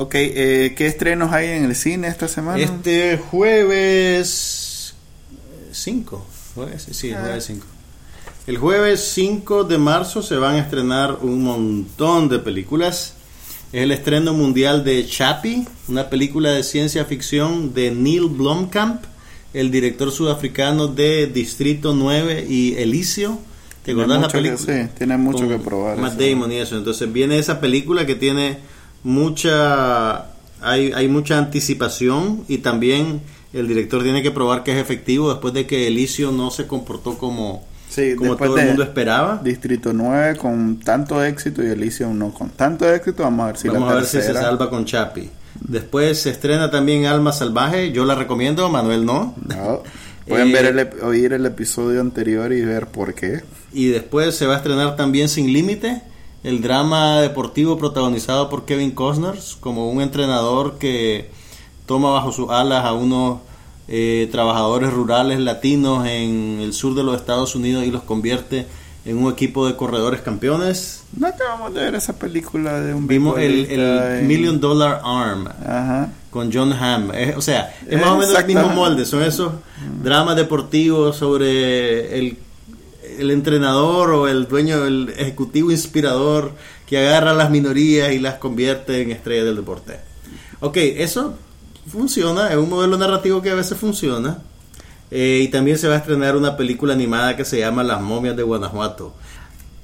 [0.00, 2.62] Ok, eh, ¿qué estrenos hay en el cine esta semana?
[2.62, 4.94] Este jueves
[5.72, 6.24] 5,
[6.54, 7.20] jueves, sí, el Ah.
[7.22, 7.66] jueves 5.
[8.46, 13.14] El jueves 5 de marzo se van a estrenar un montón de películas.
[13.72, 19.02] Es el estreno mundial de Chappie, una película de ciencia ficción de Neil Blomkamp,
[19.52, 23.38] el director sudafricano de Distrito 9 y Elicio.
[23.84, 24.58] ¿Te acordás la que- película?
[24.84, 25.98] sí, tiene mucho Con que probar.
[25.98, 26.18] Matt.
[26.18, 26.76] Damon y eso.
[26.78, 28.58] Entonces viene esa película que tiene
[29.04, 30.26] mucha.
[30.60, 33.20] Hay, hay mucha anticipación y también
[33.52, 37.16] el director tiene que probar que es efectivo después de que Elicio no se comportó
[37.16, 39.40] como, Sí, como todo el mundo esperaba.
[39.42, 43.22] Distrito 9 con tanto éxito y Elysium no con tanto éxito.
[43.22, 45.30] Vamos a ver si Vamos la a ver si se salva con Chapi.
[45.60, 47.92] Después se estrena también Alma Salvaje.
[47.92, 49.34] Yo la recomiendo, Manuel no.
[49.46, 49.82] No.
[50.28, 53.42] Pueden Eh, ver el, oír el episodio anterior y ver por qué.
[53.72, 56.02] Y después se va a estrenar también Sin Límite,
[56.44, 61.30] el drama deportivo protagonizado por Kevin Costner, como un entrenador que
[61.86, 63.38] toma bajo sus alas a unos
[63.88, 68.66] eh, trabajadores rurales latinos en el sur de los Estados Unidos y los convierte
[69.04, 71.02] en un equipo de corredores campeones.
[71.16, 75.00] No acabamos de ver esa película de un Vimos el, beisbolista el en- Million Dollar
[75.02, 76.10] Arm Ajá.
[76.30, 77.12] con John Hamm.
[77.14, 79.06] Es- o sea, es más o menos el mismo molde.
[79.06, 79.52] Son esos
[80.02, 82.36] dramas deportivos sobre el,
[83.18, 86.52] el entrenador o el dueño, el ejecutivo inspirador
[86.86, 90.00] que agarra a las minorías y las convierte en estrellas del deporte.
[90.60, 91.34] Ok, eso
[91.88, 94.38] funciona, es un modelo narrativo que a veces funciona.
[95.10, 98.36] Eh, y también se va a estrenar una película animada que se llama Las momias
[98.36, 99.14] de Guanajuato.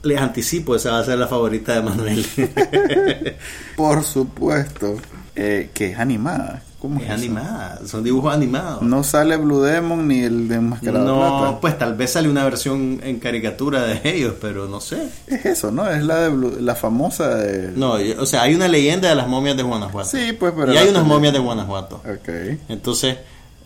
[0.02, 2.26] Les anticipo, esa va a ser la favorita de Manuel.
[3.76, 4.96] Por supuesto.
[5.34, 6.62] Eh, que es animada.
[6.84, 8.82] ¿Cómo es, animada, son dibujos animados.
[8.82, 11.60] No sale Blue Demon ni el de Enmascarado No, Plata.
[11.62, 15.08] pues tal vez sale una versión en caricatura de ellos, pero no sé.
[15.26, 15.88] Es eso, ¿no?
[15.90, 17.72] Es la de Blue- la famosa de...
[17.74, 20.10] No, o sea, hay una leyenda de las momias de Guanajuato.
[20.10, 20.74] Sí, pues, pero...
[20.74, 22.02] y hay unas momias de Guanajuato.
[22.04, 22.28] Ok.
[22.68, 23.16] Entonces,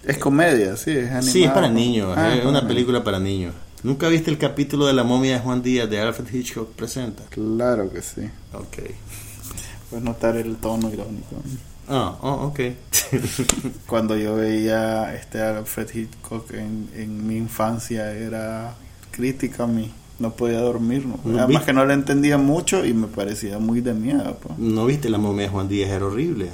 [0.04, 1.22] Es comedia, sí, es animada.
[1.22, 3.52] sí, es para niños, Ah, es una película para niños.
[3.82, 7.24] ¿Nunca viste el capítulo de la momia de Juan Díaz de Alfred Hitchcock presenta?
[7.30, 8.22] Claro que sí.
[8.52, 8.78] Ok.
[9.90, 11.34] Puedes notar el tono irónico.
[11.88, 12.60] Ah, oh, ok.
[13.86, 18.74] Cuando yo veía este Alfred Hitchcock en, en mi infancia era
[19.10, 19.90] crítica a mí.
[20.18, 21.06] No podía dormir.
[21.06, 21.14] ¿no?
[21.24, 21.64] ¿No Además viste?
[21.66, 24.36] que no le entendía mucho y me parecía muy de miedo.
[24.42, 24.58] pues.
[24.58, 25.90] ¿No viste la momia de Juan Díaz?
[25.90, 26.48] Era horrible.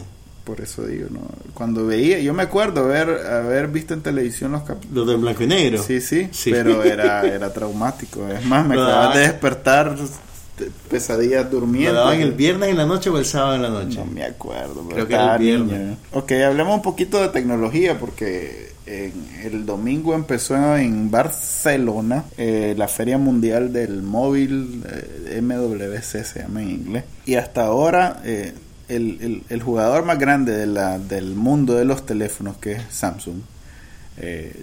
[0.44, 1.20] Por eso digo, ¿no?
[1.54, 4.94] Cuando veía, yo me acuerdo haber, haber visto en televisión los capítulos.
[4.94, 5.82] Los de blanco y negro.
[5.82, 6.50] Sí, sí, Sí.
[6.50, 8.28] pero era, era traumático.
[8.28, 9.96] Es más, me acabas daban- de despertar
[10.58, 11.94] de pesadillas ¿Lo durmiendo.
[11.94, 13.98] daban el viernes en la noche o el sábado en la noche?
[13.98, 15.78] No me acuerdo, pero Creo que era el viernes.
[15.80, 15.96] niño.
[16.12, 22.86] Ok, hablemos un poquito de tecnología porque en el domingo empezó en Barcelona eh, la
[22.86, 24.82] Feria Mundial del Móvil,
[25.26, 27.04] eh, MWC se llama en inglés.
[27.26, 28.52] Y hasta ahora eh,
[28.88, 32.82] el, el- el jugador más grande de la, del mundo de los teléfonos, que es
[32.90, 33.38] Samsung,
[34.18, 34.54] eh,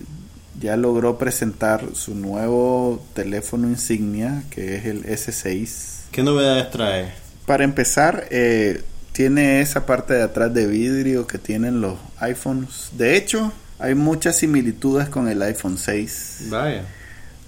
[0.60, 6.10] ya logró presentar su nuevo teléfono insignia, que es el S6.
[6.12, 7.12] ¿Qué novedades trae?
[7.46, 12.90] Para empezar, eh, tiene esa parte de atrás de vidrio que tienen los iPhones.
[12.98, 16.84] De hecho, hay muchas similitudes con el iPhone 6 Vaya.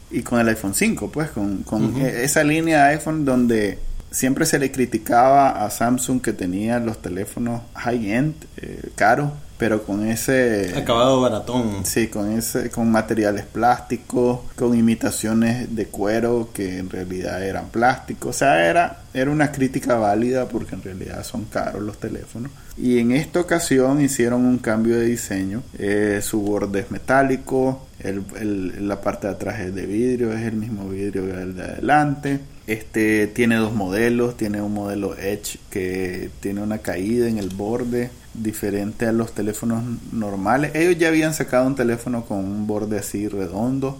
[0.09, 1.63] y con el iPhone 5, pues, con,
[2.01, 3.79] eh, esa línea de iPhone donde
[4.11, 9.31] siempre se le criticaba a Samsung que tenía los teléfonos high-end, eh, caros,
[9.63, 10.73] pero con ese...
[10.75, 11.85] Acabado baratón.
[11.85, 18.35] Sí, con ese, con materiales plásticos, con imitaciones de cuero que en realidad eran plásticos.
[18.35, 22.51] O sea, era, era una crítica válida porque en realidad son caros los teléfonos.
[22.77, 25.63] Y en esta ocasión hicieron un cambio de diseño.
[25.79, 30.41] Eh, su borde es metálico, el, el- la parte de atrás es de vidrio, es
[30.41, 32.39] el mismo vidrio que el de adelante.
[32.67, 38.09] Este tiene dos modelos, tiene un modelo Edge que tiene una caída en el borde
[38.33, 40.71] diferente a los teléfonos normales.
[40.75, 43.99] Ellos ya habían sacado un teléfono con un borde así redondo,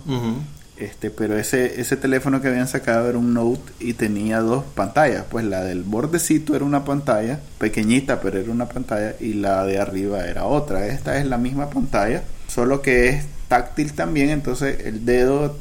[0.78, 5.26] este, pero ese ese teléfono que habían sacado era un Note y tenía dos pantallas,
[5.30, 9.80] pues la del bordecito era una pantalla pequeñita, pero era una pantalla y la de
[9.80, 10.88] arriba era otra.
[10.88, 15.56] Esta es la misma pantalla, solo que es táctil también, entonces el dedo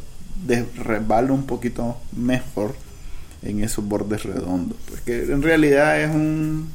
[0.47, 2.75] de- resbala un poquito mejor
[3.43, 4.79] en esos bordes redondos.
[4.89, 6.71] Pues que en realidad es un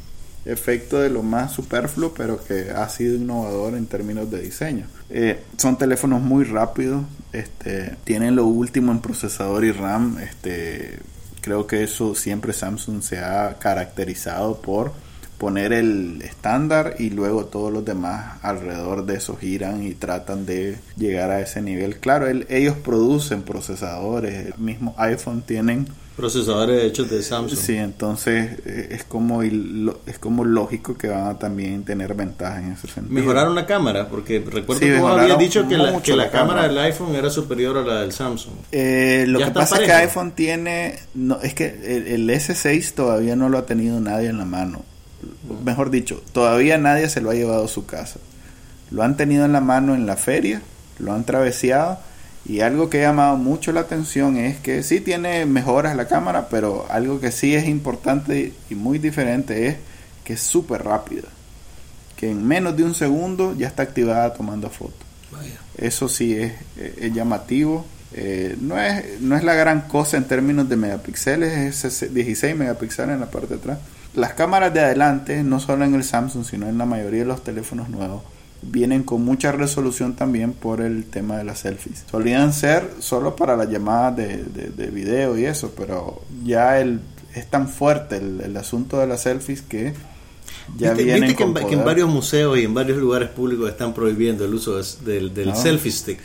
[0.47, 4.85] efecto de lo más superfluo, pero que ha sido innovador en términos de diseño.
[5.09, 10.17] Eh, son teléfonos muy rápidos, este, tienen lo último en procesador y RAM.
[10.19, 10.99] Este,
[11.41, 14.91] creo que eso siempre Samsung se ha caracterizado por
[15.37, 20.77] poner el estándar y luego todos los demás alrededor de eso giran y tratan de
[20.97, 21.99] llegar a ese nivel.
[21.99, 25.87] Claro, el- ellos producen procesadores, el mismo iPhone tienen
[26.17, 27.59] Procesadores hechos de Samsung.
[27.59, 32.71] Sí, entonces eh, es como es como lógico que van a también tener ventaja en
[32.71, 33.13] ese sentido.
[33.13, 36.31] Mejoraron la cámara, porque recuerdo Sí, que vos habías dicho que la, que la la
[36.31, 36.67] cámara cámara.
[36.69, 38.55] del iPhone era superior a la del Samsung.
[38.71, 43.35] Eh, lo que pasa es que iPhone tiene, no, es que el, el S6 todavía
[43.35, 44.81] no lo ha tenido nadie en la mano.
[45.63, 48.19] Mejor dicho, todavía nadie se lo ha llevado a su casa.
[48.89, 50.63] Lo han tenido en la mano en la feria,
[50.97, 51.99] lo han traveseado
[52.45, 56.47] Y algo que ha llamado mucho la atención es que sí tiene mejoras la cámara,
[56.49, 59.75] pero algo que sí es importante y muy diferente es
[60.23, 61.27] que es súper rápida.
[62.15, 65.05] Que en menos de un segundo ya está activada tomando fotos.
[65.77, 67.85] Eso sí es, es llamativo.
[68.13, 73.13] Eh, no, es, no es la gran cosa en términos de megapíxeles, es 16 megapíxeles
[73.13, 73.79] en la parte de atrás.
[74.15, 77.43] Las cámaras de adelante, no solo en el Samsung, sino en la mayoría de los
[77.43, 78.23] teléfonos nuevos,
[78.61, 82.05] vienen con mucha resolución también por el tema de las selfies.
[82.09, 86.99] Solían ser solo para las llamadas de, de, video y eso, pero ya el,
[87.35, 89.93] es tan fuerte el, asunto de las selfies que
[90.77, 94.81] ya vienen que, en, varios museos y en varios lugares públicos están prohibiendo el uso
[95.05, 96.19] del, del selfie stick.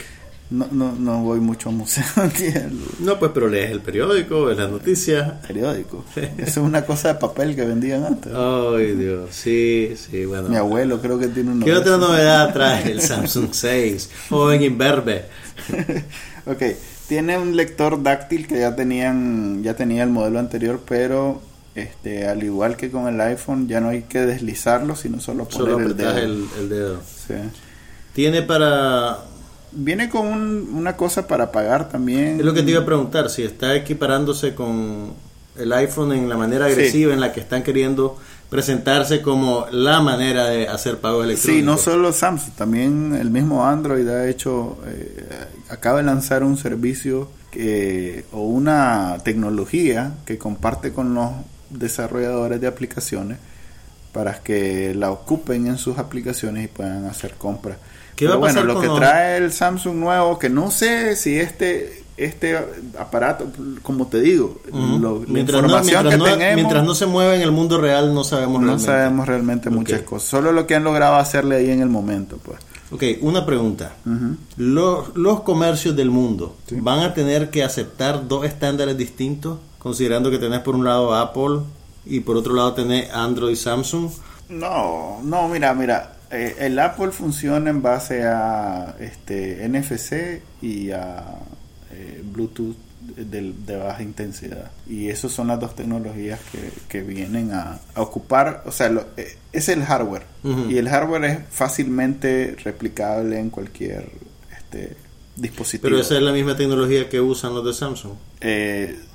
[0.53, 2.07] No, no, no voy mucho a museos.
[3.00, 5.32] no, pues, pero lees el periódico, ves las noticias.
[5.46, 6.05] Periódico.
[6.14, 8.30] Eso es una cosa de papel que vendían antes.
[8.34, 9.30] Ay, Dios.
[9.32, 10.50] Sí, sí, bueno.
[10.50, 11.64] Mi abuelo creo que tiene una.
[11.64, 14.11] ¿Qué otra novedad trae el Samsung 6?
[14.28, 15.24] Joven imberbe.
[16.44, 16.62] ok,
[17.09, 21.40] tiene un lector dáctil que ya tenían, ya tenía el modelo anterior, pero
[21.74, 25.86] este, al igual que con el iPhone, ya no hay que deslizarlo, sino solo poner
[25.86, 26.18] el dedo.
[26.18, 27.00] El, el dedo.
[27.26, 27.34] Sí.
[28.12, 29.32] Tiene para
[29.73, 30.29] viene con
[30.75, 32.39] una cosa para pagar también.
[32.39, 35.12] Es lo que te iba a preguntar, si está equiparándose con
[35.57, 38.16] el iPhone en la manera agresiva en la que están queriendo
[38.49, 41.61] presentarse como la manera de hacer pago electrónico.
[41.61, 45.27] Sí, no solo Samsung, también el mismo Android ha hecho, eh,
[45.70, 51.31] acaba de lanzar un servicio que, o una tecnología que comparte con los
[51.70, 53.39] desarrolladores de aplicaciones
[54.12, 57.79] para que la ocupen en sus aplicaciones y puedan hacer compras
[58.17, 62.59] pero bueno, lo que trae el Samsung nuevo, que no sé si este este
[62.99, 63.47] aparato,
[63.83, 64.61] como te digo,
[65.27, 65.81] mientras, no,
[66.57, 68.85] mientras, no, se mueve en el mundo real, no sabemos no realmente.
[68.85, 70.29] sabemos realmente muchas cosas.
[70.29, 72.59] Solo lo que han logrado hacerle ahí en el momento, pues.
[72.91, 73.95] Ok, una pregunta.
[74.57, 80.39] los, los, comercios del mundo van a tener que aceptar dos estándares distintos, considerando que
[80.39, 81.61] tenés por un lado Apple
[82.05, 84.11] y por otro lado tenés Android y Samsung.
[84.51, 86.17] No, no, mira, mira.
[86.33, 91.24] Eh, el Apple funciona en base a este NFC y a
[91.93, 92.74] eh, Bluetooth
[93.16, 94.70] de, baja intensidad.
[94.89, 96.41] Y esas son las dos tecnologías
[96.89, 100.22] que, vienen a, ocupar, o sea, eh, es el hardware.
[100.70, 104.09] Y el hardware es fácilmente replicable en cualquier
[104.57, 104.97] este,
[105.37, 105.91] dispositivo.
[105.91, 108.14] Pero esa es la misma tecnología que usan los de Samsung.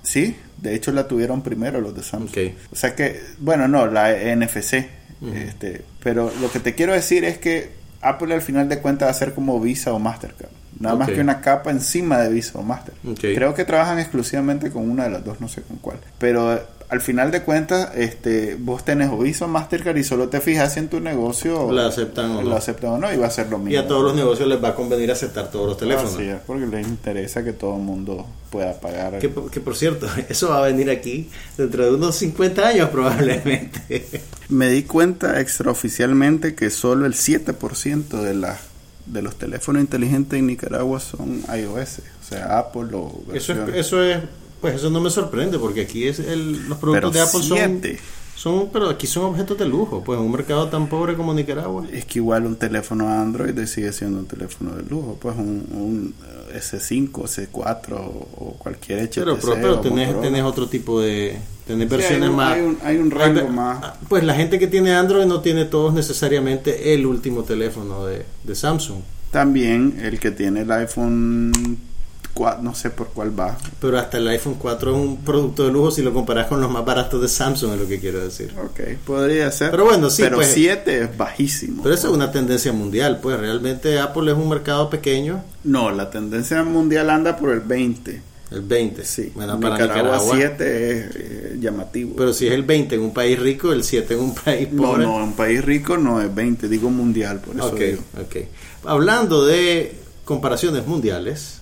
[0.03, 2.51] sí, de hecho la tuvieron primero los de Samsung.
[2.72, 7.38] O sea que, bueno, no, la NFC este, pero lo que te quiero decir es
[7.38, 10.51] que Apple al final de cuentas va a ser como Visa o Mastercard.
[10.80, 12.93] Nada más que una capa encima de Visa o Master.
[13.20, 15.97] Creo que trabajan exclusivamente con una de las dos, no sé con cuál.
[16.20, 20.73] Pero al final de cuentas, este, vos tenés o Visa Mastercard y solo te fijas
[20.73, 22.49] si en tu negocio la aceptan o no.
[22.49, 23.73] La aceptan o no y va a ser lo mismo.
[23.73, 26.13] Y a todos los negocios les va a convenir aceptar todos los teléfonos.
[26.13, 29.19] Así es, porque les interesa que todo el mundo pueda pagar.
[29.19, 34.21] Que, que por cierto, eso va a venir aquí dentro de unos 50 años probablemente.
[34.47, 38.59] Me di cuenta extraoficialmente que solo el 7% de las
[39.05, 44.03] de los teléfonos inteligentes en Nicaragua son iOS, o sea, Apple o eso es, eso
[44.03, 44.19] es
[44.62, 47.82] pues eso no me sorprende porque aquí es el, los productos de Apple son,
[48.36, 51.86] son pero aquí son objetos de lujo, pues en un mercado tan pobre como Nicaragua.
[51.91, 56.14] Es que igual un teléfono Android sigue siendo un teléfono de lujo, pues un,
[56.53, 59.16] S5, S4 o cualquier HTC.
[59.16, 61.38] Pero, pero, tenés, otro tipo de
[61.68, 62.53] tenés versiones más.
[62.53, 63.80] Hay un, hay un rango más.
[63.84, 68.26] Ah, pues la gente que tiene Android no tiene todos necesariamente el último teléfono de,
[68.43, 69.01] de Samsung.
[69.32, 71.78] También el que tiene el iPhone
[72.61, 73.57] no sé por cuál va.
[73.79, 76.71] Pero hasta el iPhone 4 es un producto de lujo si lo comparas con los
[76.71, 78.53] más baratos de Samsung, es lo que quiero decir.
[78.57, 79.71] Ok, podría ser.
[79.71, 80.21] Pero bueno, sí.
[80.23, 81.83] Pero 7 pues, es bajísimo.
[81.83, 85.43] Pero eso es una tendencia mundial, pues realmente Apple es un mercado pequeño.
[85.63, 88.21] No, la tendencia mundial anda por el 20.
[88.49, 89.03] El 20.
[89.03, 89.31] Sí.
[89.35, 92.15] Bueno, para Nicaragua, 7 es eh, llamativo.
[92.15, 95.03] Pero si es el 20 en un país rico, el 7 en un país pobre.
[95.03, 98.03] No, no, en un país rico no es 20, digo mundial, por eso okay, digo.
[98.85, 101.57] Hablando de comparaciones mundiales,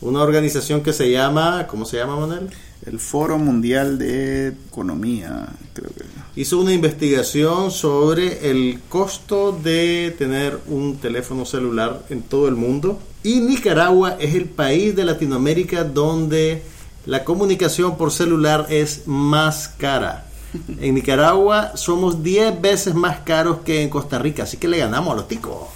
[0.00, 2.50] una organización que se llama, ¿cómo se llama, Manuel?
[2.86, 6.04] El Foro Mundial de Economía, creo que.
[6.36, 12.98] Hizo una investigación sobre el costo de tener un teléfono celular en todo el mundo.
[13.22, 16.62] Y Nicaragua es el país de Latinoamérica donde
[17.06, 20.26] la comunicación por celular es más cara.
[20.80, 25.12] En Nicaragua somos 10 veces más caros que en Costa Rica, así que le ganamos
[25.12, 25.68] a los ticos.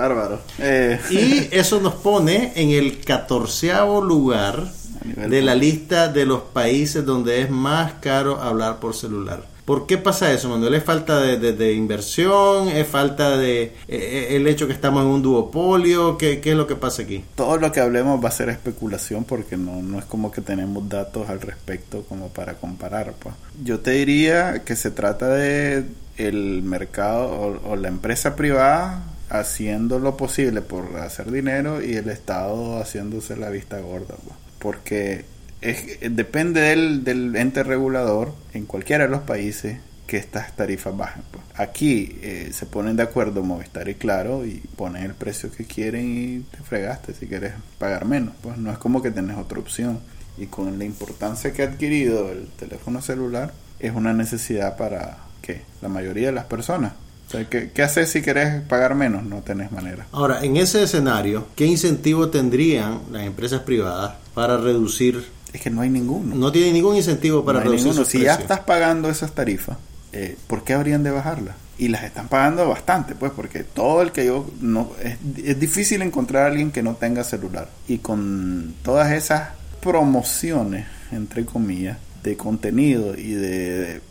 [0.00, 0.40] Bárbaro.
[0.58, 0.98] Eh.
[1.10, 4.72] Y eso nos pone en el catorceavo lugar
[5.04, 9.44] de la lista de los países donde es más caro hablar por celular.
[9.64, 10.74] ¿Por qué pasa eso, Manuel?
[10.74, 12.68] ¿Es falta de, inversión?
[12.68, 16.18] ¿Es falta de eh, eh, el hecho que estamos en un duopolio?
[16.18, 17.22] ¿Qué, ¿Qué, es lo que pasa aquí?
[17.34, 20.88] Todo lo que hablemos va a ser especulación porque no, no es como que tenemos
[20.88, 23.12] datos al respecto como para comparar.
[23.18, 23.34] Pues.
[23.62, 25.84] Yo te diría que se trata de
[26.16, 32.80] el mercado o, la empresa privada haciendo lo posible por hacer dinero y el Estado
[32.80, 34.16] haciéndose la vista gorda.
[34.16, 34.36] Pues.
[34.58, 35.24] Porque
[35.60, 41.22] es, depende del, ente regulador en cualquiera de los países que estas tarifas bajen.
[41.30, 41.44] Pues.
[41.54, 46.18] Aquí eh, se ponen de acuerdo Movistar y Claro y ponen el precio que quieren
[46.18, 48.34] y te fregaste si quieres pagar menos.
[48.42, 50.00] Pues no es como que tenés otra opción.
[50.36, 55.62] Y con la importancia que ha adquirido el teléfono celular, es una necesidad para que
[55.82, 56.92] la mayoría de las personas.
[57.30, 59.22] O sea, ¿qué, ¿qué, haces si querés pagar menos?
[59.22, 60.04] No tenés manera.
[60.10, 65.80] Ahora, en ese escenario, ¿qué incentivo tendrían las empresas privadas para reducir es que no
[65.80, 66.34] hay ninguno.
[66.34, 69.78] No tiene ningún incentivo para no reducir Si ya estás pagando esas tarifas,
[70.12, 71.56] eh, ¿por qué habrían de bajarlas?
[71.78, 76.02] Y las están pagando bastante, pues, porque todo el que yo no es, es difícil
[76.02, 77.70] encontrar a alguien que no tenga celular.
[77.88, 79.50] Y con todas esas
[79.80, 84.02] promociones, entre comillas, de contenido y de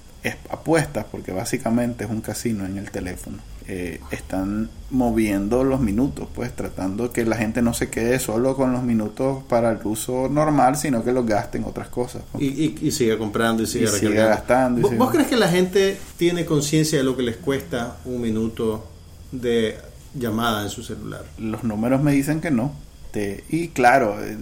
[0.49, 3.37] apuestas, porque básicamente es un casino en el teléfono
[3.71, 8.73] eh, están moviendo los minutos, pues tratando que la gente no se quede solo con
[8.73, 12.23] los minutos para el uso normal, sino que los gaste en otras cosas.
[12.39, 13.91] Y, siga comprando y siga,
[14.25, 14.89] gastando.
[14.89, 18.87] ¿Vos, crees que la gente tiene conciencia de lo que les cuesta un minuto
[19.31, 19.77] de
[20.15, 21.25] llamada en su celular?
[21.37, 22.73] Los números me dicen que no.
[23.11, 24.37] Este, y claro, eh,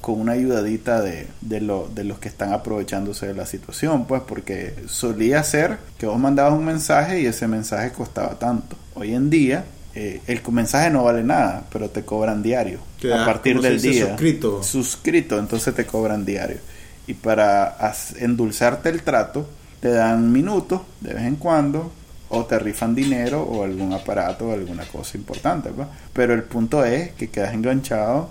[0.00, 4.22] con una ayudadita de, de, lo, de los que están aprovechándose de la situación, pues
[4.24, 8.76] porque solía ser que vos mandabas un mensaje y ese mensaje costaba tanto.
[8.94, 9.64] Hoy en día
[9.96, 12.78] eh, el mensaje no vale nada, pero te cobran diario.
[13.12, 14.06] a partir del día.
[14.06, 14.62] Suscrito.
[14.62, 16.58] Suscrito, entonces te cobran diario.
[17.08, 17.76] Y para
[18.20, 19.48] endulzarte el trato,
[19.80, 21.90] te dan minutos de vez en cuando
[22.32, 25.70] o te rifan dinero o algún aparato o alguna cosa importante.
[25.70, 25.86] Pues.
[26.12, 28.30] Pero el punto es que quedas enganchado.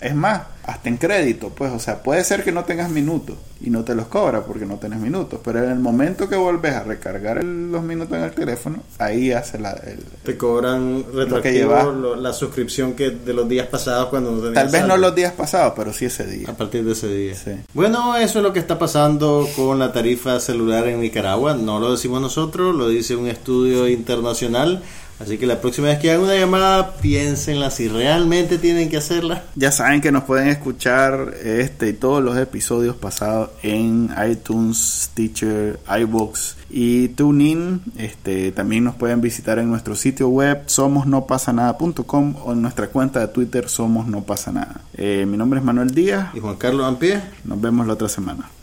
[0.00, 3.70] Es más, hasta en crédito, pues, o sea, puede ser que no tengas minutos y
[3.70, 6.82] no te los cobra porque no tienes minutos, pero en el momento que vuelves a
[6.82, 9.80] recargar los minutos en el teléfono, ahí hace la...
[10.24, 14.96] te cobran retroactivo la suscripción que de los días pasados cuando no Tal vez no
[14.96, 16.50] los días pasados, pero sí ese día.
[16.50, 17.34] A partir de ese día.
[17.34, 17.52] Sí.
[17.72, 21.54] Bueno, eso es lo que está pasando con la tarifa celular en Nicaragua.
[21.54, 24.82] No lo decimos nosotros, lo dice un estudio internacional.
[25.18, 29.44] Así que la próxima vez que hagan una llamada, piénsenla si realmente tienen que hacerla.
[29.54, 35.78] Ya saben que nos pueden escuchar este y todos los episodios pasados en iTunes, Stitcher,
[36.00, 37.80] iBox y TuneIn.
[37.96, 43.28] Este, también nos pueden visitar en nuestro sitio web somosnopasanada.com o en nuestra cuenta de
[43.28, 44.82] Twitter Somos No Pasa Nada.
[44.94, 46.34] Eh, mi nombre es Manuel Díaz.
[46.34, 47.20] Y Juan Carlos Ampie.
[47.44, 48.50] Nos vemos la otra semana.